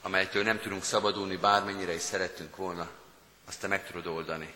amelytől 0.01 0.43
nem 0.43 0.59
tudunk 0.59 0.83
szabadulni, 0.83 1.35
bármennyire 1.35 1.93
is 1.93 2.01
szerettünk 2.01 2.55
volna, 2.55 2.89
azt 3.45 3.59
te 3.59 3.67
meg 3.67 3.85
tudod 3.85 4.07
oldani. 4.07 4.53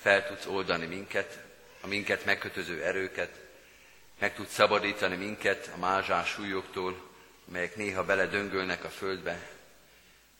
Fel 0.00 0.26
tudsz 0.26 0.46
oldani 0.46 0.86
minket, 0.86 1.38
a 1.80 1.86
minket 1.86 2.24
megkötöző 2.24 2.82
erőket, 2.82 3.30
meg 4.18 4.34
tudsz 4.34 4.52
szabadítani 4.52 5.16
minket 5.16 5.70
a 5.74 5.78
mázsás 5.78 6.28
súlyoktól, 6.28 7.10
melyek 7.44 7.76
néha 7.76 8.04
beledöngölnek 8.04 8.84
a 8.84 8.90
földbe, 8.90 9.48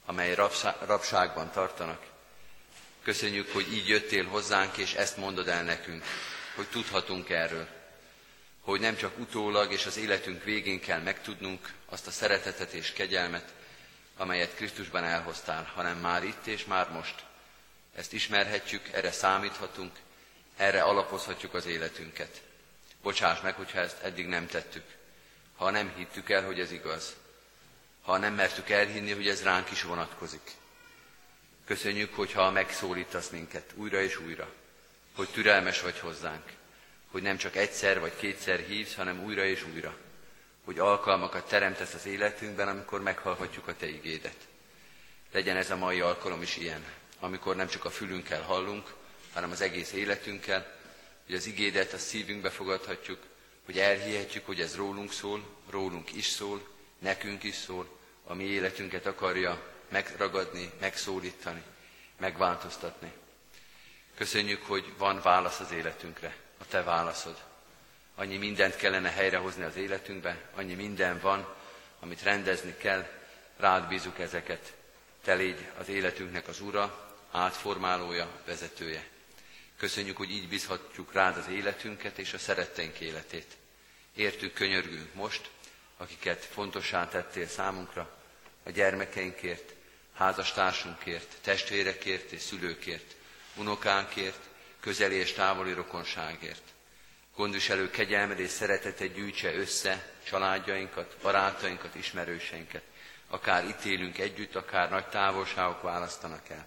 amely 0.07 0.35
rabságban 0.87 1.51
tartanak. 1.51 2.03
Köszönjük, 3.03 3.53
hogy 3.53 3.73
így 3.73 3.89
jöttél 3.89 4.25
hozzánk, 4.25 4.77
és 4.77 4.95
ezt 4.95 5.17
mondod 5.17 5.49
el 5.49 5.63
nekünk, 5.63 6.05
hogy 6.55 6.67
tudhatunk 6.67 7.31
erről. 7.31 7.67
Hogy 8.61 8.81
nem 8.81 8.97
csak 8.97 9.19
utólag 9.19 9.73
és 9.73 9.87
az 9.87 9.97
életünk 9.97 10.45
végén 10.45 10.81
kell 10.81 11.01
megtudnunk 11.01 11.73
azt 11.89 12.07
a 12.07 12.11
szeretetet 12.11 12.73
és 12.73 12.93
kegyelmet, 12.93 13.53
amelyet 14.17 14.55
Krisztusban 14.55 15.05
elhoztál, 15.05 15.71
hanem 15.75 15.99
már 15.99 16.25
itt 16.25 16.47
és 16.47 16.65
már 16.65 16.91
most. 16.91 17.25
Ezt 17.95 18.13
ismerhetjük, 18.13 18.89
erre 18.93 19.13
számíthatunk, 19.13 19.93
erre 20.57 20.83
alapozhatjuk 20.83 21.55
az 21.55 21.67
életünket. 21.67 22.43
Bocsáss 23.03 23.41
meg, 23.41 23.55
hogyha 23.55 23.79
ezt 23.79 24.03
eddig 24.03 24.27
nem 24.27 24.47
tettük. 24.47 24.85
Ha 25.57 25.71
nem 25.71 25.93
hittük 25.97 26.31
el, 26.31 26.45
hogy 26.45 26.61
ez 26.61 26.71
igaz. 26.71 27.17
Ha 28.03 28.17
nem 28.17 28.35
mertük 28.35 28.71
elhinni, 28.71 29.13
hogy 29.13 29.29
ez 29.29 29.43
ránk 29.43 29.71
is 29.71 29.83
vonatkozik. 29.83 30.51
Köszönjük, 31.65 32.15
hogyha 32.15 32.51
megszólítasz 32.51 33.29
minket 33.29 33.73
újra 33.75 34.01
és 34.01 34.21
újra, 34.21 34.53
hogy 35.15 35.29
türelmes 35.29 35.81
vagy 35.81 35.99
hozzánk, 35.99 36.53
hogy 37.11 37.23
nem 37.23 37.37
csak 37.37 37.57
egyszer 37.57 38.01
vagy 38.01 38.17
kétszer 38.17 38.59
hívsz, 38.59 38.95
hanem 38.95 39.25
újra 39.25 39.45
és 39.45 39.65
újra 39.75 39.97
hogy 40.67 40.79
alkalmakat 40.79 41.49
teremtesz 41.49 41.95
az 41.95 42.07
életünkben, 42.07 42.69
amikor 42.69 43.03
meghallhatjuk 43.03 43.69
a 43.69 43.77
Te 43.77 43.89
igédet. 43.89 44.37
Legyen 45.33 45.57
ez 45.57 45.71
a 45.71 45.77
mai 45.77 46.01
alkalom 46.01 46.43
is 46.43 46.57
ilyen, 46.57 46.85
amikor 47.21 47.57
nem 47.57 47.67
csak 47.67 47.85
a 47.85 47.91
fülünkkel 47.91 48.43
hallunk, 48.43 48.95
hanem 49.33 49.51
az 49.51 49.61
egész 49.61 49.93
életünkkel, 49.93 50.75
hogy 51.27 51.35
az 51.35 51.47
igédet 51.47 51.93
a 51.93 51.99
szívünkbe 51.99 52.51
fogadhatjuk, 52.51 53.19
hogy 53.65 53.79
elhihetjük, 53.79 54.47
hogy 54.47 54.61
ez 54.61 54.77
rólunk 54.77 55.13
szól, 55.13 55.45
rólunk 55.71 56.15
is 56.15 56.27
szól, 56.27 56.69
nekünk 56.99 57.43
is 57.43 57.55
szól, 57.55 57.99
a 58.25 58.35
mi 58.35 58.45
életünket 58.45 59.07
akarja 59.07 59.63
megragadni, 59.89 60.71
megszólítani, 60.81 61.63
megváltoztatni. 62.19 63.13
Köszönjük, 64.17 64.63
hogy 64.63 64.93
van 64.99 65.21
válasz 65.23 65.61
az 65.61 65.73
életünkre, 65.73 66.37
a 66.59 66.67
Te 66.67 66.83
válaszod 66.83 67.45
annyi 68.19 68.37
mindent 68.37 68.77
kellene 68.77 69.11
helyrehozni 69.11 69.63
az 69.65 69.77
életünkbe, 69.77 70.51
annyi 70.55 70.75
minden 70.75 71.21
van, 71.21 71.55
amit 72.01 72.23
rendezni 72.23 72.77
kell, 72.77 73.09
rád 73.57 73.89
bízunk 73.89 74.19
ezeket. 74.19 74.73
Te 75.23 75.35
légy 75.35 75.67
az 75.79 75.89
életünknek 75.89 76.49
az 76.49 76.61
ura, 76.61 77.15
átformálója, 77.31 78.29
vezetője. 78.47 79.05
Köszönjük, 79.77 80.17
hogy 80.17 80.31
így 80.31 80.49
bízhatjuk 80.49 81.13
rád 81.13 81.37
az 81.37 81.49
életünket 81.49 82.19
és 82.19 82.33
a 82.33 82.39
szeretteink 82.39 83.01
életét. 83.01 83.57
Értük, 84.15 84.53
könyörgünk 84.53 85.15
most, 85.15 85.51
akiket 85.97 86.45
fontossá 86.45 87.09
tettél 87.09 87.47
számunkra, 87.47 88.19
a 88.63 88.71
gyermekeinkért, 88.71 89.75
házastársunkért, 90.15 91.37
testvérekért 91.41 92.33
és 92.33 92.41
szülőkért, 92.41 93.15
unokánkért, 93.57 94.41
közeli 94.81 95.15
és 95.15 95.33
távoli 95.33 95.73
rokonságért 95.73 96.75
gondviselő 97.37 97.91
kegyelmed 97.91 98.39
és 98.39 98.51
szeretetet 98.51 99.15
gyűjtse 99.15 99.55
össze 99.55 100.13
családjainkat, 100.25 101.17
barátainkat, 101.23 101.95
ismerőseinket. 101.95 102.83
Akár 103.29 103.65
itt 103.65 103.85
élünk 103.85 104.19
együtt, 104.19 104.55
akár 104.57 104.91
nagy 104.91 105.07
távolságok 105.07 105.83
választanak 105.83 106.49
el. 106.49 106.67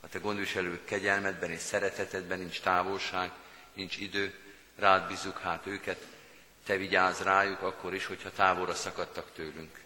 A 0.00 0.08
te 0.08 0.18
gondviselő 0.18 0.84
kegyelmedben 0.84 1.50
és 1.50 1.60
szeretetedben 1.60 2.38
nincs 2.38 2.60
távolság, 2.60 3.30
nincs 3.74 3.96
idő, 3.96 4.34
rád 4.78 5.08
bízzuk 5.08 5.38
hát 5.38 5.66
őket, 5.66 6.06
te 6.64 6.76
vigyázz 6.76 7.20
rájuk 7.20 7.62
akkor 7.62 7.94
is, 7.94 8.06
hogyha 8.06 8.30
távolra 8.30 8.74
szakadtak 8.74 9.32
tőlünk. 9.34 9.80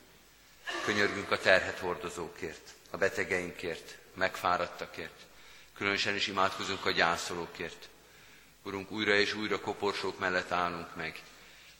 Könyörgünk 0.84 1.30
a 1.30 1.38
terhet 1.38 1.78
hordozókért, 1.78 2.74
a 2.90 2.96
betegeinkért, 2.96 3.96
megfáradtakért. 4.14 5.20
Különösen 5.76 6.14
is 6.14 6.26
imádkozunk 6.26 6.86
a 6.86 6.90
gyászolókért, 6.90 7.88
Urunk, 8.62 8.90
újra 8.90 9.14
és 9.14 9.34
újra 9.34 9.60
koporsók 9.60 10.18
mellett 10.18 10.50
állunk 10.50 10.96
meg. 10.96 11.22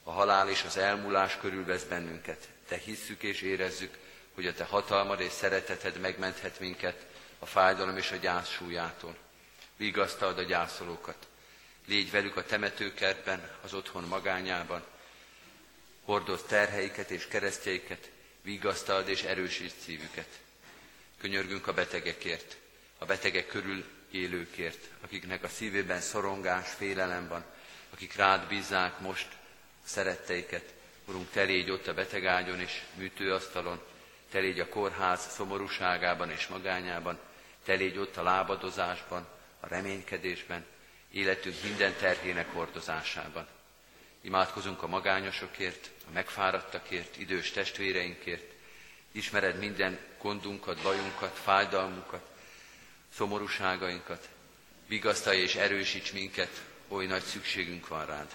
A 0.02 0.10
halál 0.10 0.48
és 0.48 0.62
az 0.62 0.76
elmúlás 0.76 1.36
körülvesz 1.36 1.82
bennünket. 1.82 2.48
Te 2.68 2.76
hisszük 2.76 3.22
és 3.22 3.42
érezzük, 3.42 3.98
hogy 4.34 4.46
a 4.46 4.54
Te 4.54 4.64
hatalmad 4.64 5.20
és 5.20 5.32
szereteted 5.32 6.00
megmenthet 6.00 6.60
minket 6.60 7.06
a 7.38 7.46
fájdalom 7.46 7.96
és 7.96 8.10
a 8.10 8.16
gyász 8.16 8.50
súlyától. 8.50 9.16
Vigasztald 9.76 10.38
a 10.38 10.42
gyászolókat. 10.42 11.26
Légy 11.86 12.10
velük 12.10 12.36
a 12.36 12.44
temetőkertben, 12.44 13.50
az 13.62 13.74
otthon 13.74 14.04
magányában. 14.04 14.84
Hordozd 16.04 16.46
terheiket 16.46 17.10
és 17.10 17.26
keresztjeiket, 17.26 18.10
vigasztald 18.42 19.08
és 19.08 19.22
erősítsd 19.22 19.76
szívüket. 19.84 20.40
Könyörgünk 21.18 21.66
a 21.66 21.72
betegekért, 21.72 22.56
a 22.98 23.04
betegek 23.04 23.46
körül 23.46 23.84
élőkért, 24.10 24.88
akiknek 25.00 25.44
a 25.44 25.48
szívében 25.48 26.00
szorongás, 26.00 26.70
félelem 26.70 27.28
van, 27.28 27.44
akik 27.90 28.14
rád 28.14 28.48
bízzák 28.48 29.00
most 29.00 29.28
szeretteiket. 29.84 30.74
Urunk, 31.04 31.30
te 31.30 31.42
légy 31.42 31.70
ott 31.70 31.86
a 31.86 31.94
betegágyon 31.94 32.60
és 32.60 32.82
műtőasztalon, 32.94 33.80
te 34.30 34.38
légy 34.38 34.60
a 34.60 34.68
kórház 34.68 35.20
szomorúságában 35.30 36.30
és 36.30 36.46
magányában, 36.46 37.18
te 37.64 37.74
légy 37.74 37.98
ott 37.98 38.16
a 38.16 38.22
lábadozásban, 38.22 39.28
a 39.60 39.66
reménykedésben, 39.66 40.64
életünk 41.10 41.62
minden 41.62 41.94
terhének 41.98 42.52
hordozásában. 42.52 43.46
Imádkozunk 44.20 44.82
a 44.82 44.86
magányosokért, 44.86 45.90
a 46.08 46.10
megfáradtakért, 46.12 47.16
idős 47.16 47.50
testvéreinkért, 47.50 48.52
ismered 49.12 49.58
minden 49.58 49.98
gondunkat, 50.22 50.82
bajunkat, 50.82 51.38
fájdalmunkat, 51.38 52.29
szomorúságainkat, 53.14 54.28
vigasztalj 54.86 55.40
és 55.40 55.54
erősíts 55.54 56.12
minket, 56.12 56.62
oly 56.88 57.06
nagy 57.06 57.22
szükségünk 57.22 57.88
van 57.88 58.06
rád. 58.06 58.30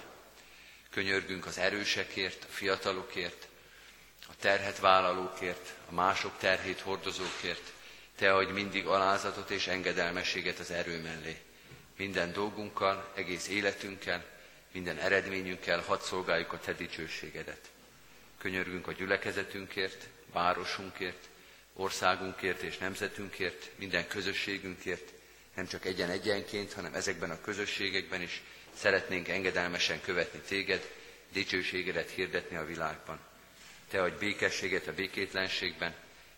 Könyörgünk 0.90 1.46
az 1.46 1.58
erősekért, 1.58 2.44
a 2.44 2.52
fiatalokért, 2.52 3.48
a 4.28 4.36
terhet 4.40 4.80
vállalókért, 4.80 5.74
a 5.90 5.94
mások 5.94 6.38
terhét 6.38 6.80
hordozókért, 6.80 7.72
te 8.16 8.34
adj 8.34 8.52
mindig 8.52 8.88
alázatot 8.88 9.50
és 9.50 9.68
engedelmességet 9.68 10.60
az 10.60 10.72
erő 10.72 11.02
mellé. 11.02 11.38
Minden 11.98 12.34
dolgunkkal, 12.34 13.12
egész 13.16 13.48
életünkkel, 13.48 14.26
minden 14.72 14.98
eredményünkkel 14.98 15.82
hadd 15.82 16.00
szolgáljuk 16.00 16.54
a 16.54 16.60
te 16.60 16.74
dicsőségedet. 16.74 17.70
Könyörgünk 18.38 18.88
a 18.88 18.92
gyülekezetünkért, 18.92 20.08
városunkért, 20.32 21.30
országunkért 21.76 22.62
és 22.62 22.78
nemzetünkért, 22.78 23.70
minden 23.76 24.08
közösségünkért, 24.08 25.12
nem 25.56 25.68
csak 25.68 25.86
egyen-egyenként, 25.86 26.74
hanem 26.74 26.94
ezekben 26.94 27.30
a 27.32 27.42
közösségekben 27.42 28.22
is 28.22 28.42
szeretnénk 28.76 29.28
engedelmesen 29.28 30.02
követni 30.02 30.40
téged, 30.40 30.90
dicsőségedet 31.32 32.10
hirdetni 32.10 32.56
a 32.56 32.66
világban. 32.66 33.20
Te 33.90 34.02
adj 34.02 34.16
békességet 34.20 34.88
a 34.88 34.94
békétlenségben, 34.94 35.94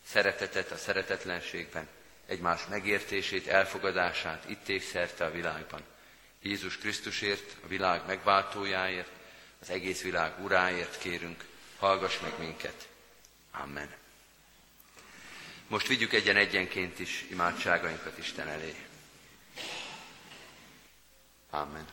szeretetet 0.08 0.72
a 0.72 0.78
szeretetlenségben, 0.78 1.88
egymás 2.28 2.66
megértését, 2.70 3.48
elfogadását 3.48 4.50
itt 4.50 4.82
szerte 4.82 5.26
a 5.26 5.32
világban. 5.32 5.82
Jézus 6.42 6.78
Krisztusért, 6.78 7.56
a 7.64 7.68
világ 7.68 8.02
megváltójáért, 8.08 9.12
az 9.62 9.70
egész 9.70 10.02
világ 10.02 10.44
uráért 10.44 10.98
kérünk, 10.98 11.46
hallgass 11.78 12.20
meg 12.20 12.34
minket. 12.40 12.88
Amen. 13.52 14.07
Most 15.68 15.88
vigyük 15.88 16.14
egyen-egyenként 16.14 17.00
is 17.00 17.26
imádságainkat 17.30 18.18
Isten 18.18 18.48
elé. 18.48 18.76
Amen. 21.50 21.86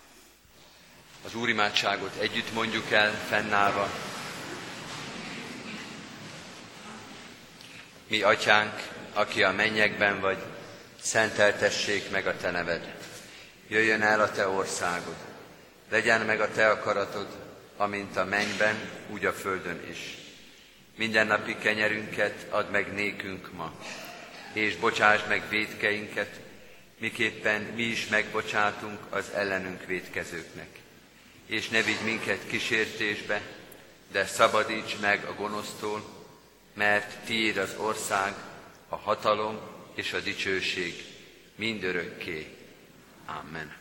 Az 1.24 1.34
Úr 1.34 1.48
imádságot 1.48 2.16
együtt 2.16 2.52
mondjuk 2.52 2.90
el, 2.90 3.12
fennállva. 3.12 3.90
Mi 8.06 8.22
atyánk, 8.22 8.88
aki 9.12 9.42
a 9.42 9.52
mennyekben 9.52 10.20
vagy, 10.20 10.38
szenteltessék 11.00 12.10
meg 12.10 12.26
a 12.26 12.36
te 12.36 12.50
neved. 12.50 12.94
Jöjjön 13.68 14.02
el 14.02 14.20
a 14.20 14.30
te 14.30 14.48
országod. 14.48 15.16
Legyen 15.90 16.20
meg 16.20 16.40
a 16.40 16.50
te 16.50 16.70
akaratod, 16.70 17.28
amint 17.76 18.16
a 18.16 18.24
mennyben, 18.24 18.90
úgy 19.08 19.24
a 19.24 19.32
földön 19.32 19.88
is. 19.90 20.23
Mindennapi 20.96 21.56
kenyerünket 21.56 22.46
add 22.50 22.70
meg 22.70 22.92
nékünk 22.92 23.52
ma, 23.52 23.72
és 24.52 24.76
bocsásd 24.76 25.28
meg 25.28 25.48
védkeinket, 25.48 26.40
miképpen 26.98 27.62
mi 27.62 27.82
is 27.82 28.06
megbocsátunk 28.06 28.98
az 29.10 29.30
ellenünk 29.30 29.86
védkezőknek. 29.86 30.68
És 31.46 31.68
ne 31.68 31.82
vigy 31.82 32.00
minket 32.04 32.46
kísértésbe, 32.46 33.42
de 34.12 34.26
szabadíts 34.26 34.96
meg 35.00 35.24
a 35.24 35.34
gonosztól, 35.34 36.04
mert 36.74 37.24
tiéd 37.24 37.56
az 37.56 37.74
ország, 37.76 38.34
a 38.88 38.96
hatalom 38.96 39.60
és 39.94 40.12
a 40.12 40.20
dicsőség 40.20 41.04
mindörökké. 41.54 42.56
Amen. 43.26 43.76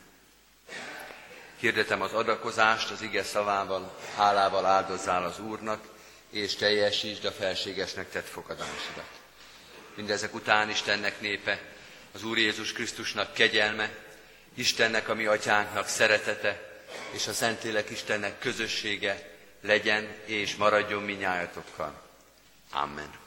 Hirdetem 1.56 2.02
az 2.02 2.12
adakozást 2.12 2.90
az 2.90 3.02
ige 3.02 3.22
szavával, 3.22 3.98
hálával 4.16 4.64
áldozzál 4.64 5.24
az 5.24 5.38
Úrnak, 5.38 5.93
és 6.34 6.54
teljesítsd 6.54 7.24
a 7.24 7.32
felségesnek 7.32 8.10
tett 8.10 8.28
fogadásodat. 8.28 9.08
Mindezek 9.94 10.34
után 10.34 10.70
Istennek 10.70 11.20
népe, 11.20 11.60
az 12.12 12.24
Úr 12.24 12.38
Jézus 12.38 12.72
Krisztusnak 12.72 13.34
kegyelme, 13.34 13.90
Istennek, 14.54 15.08
a 15.08 15.14
mi 15.14 15.26
atyánknak 15.26 15.88
szeretete, 15.88 16.82
és 17.10 17.26
a 17.26 17.32
Szentlélek 17.32 17.90
Istennek 17.90 18.38
közössége 18.38 19.30
legyen 19.60 20.16
és 20.24 20.56
maradjon 20.56 21.02
minnyájatokkal. 21.02 22.02
Amen. 22.70 23.23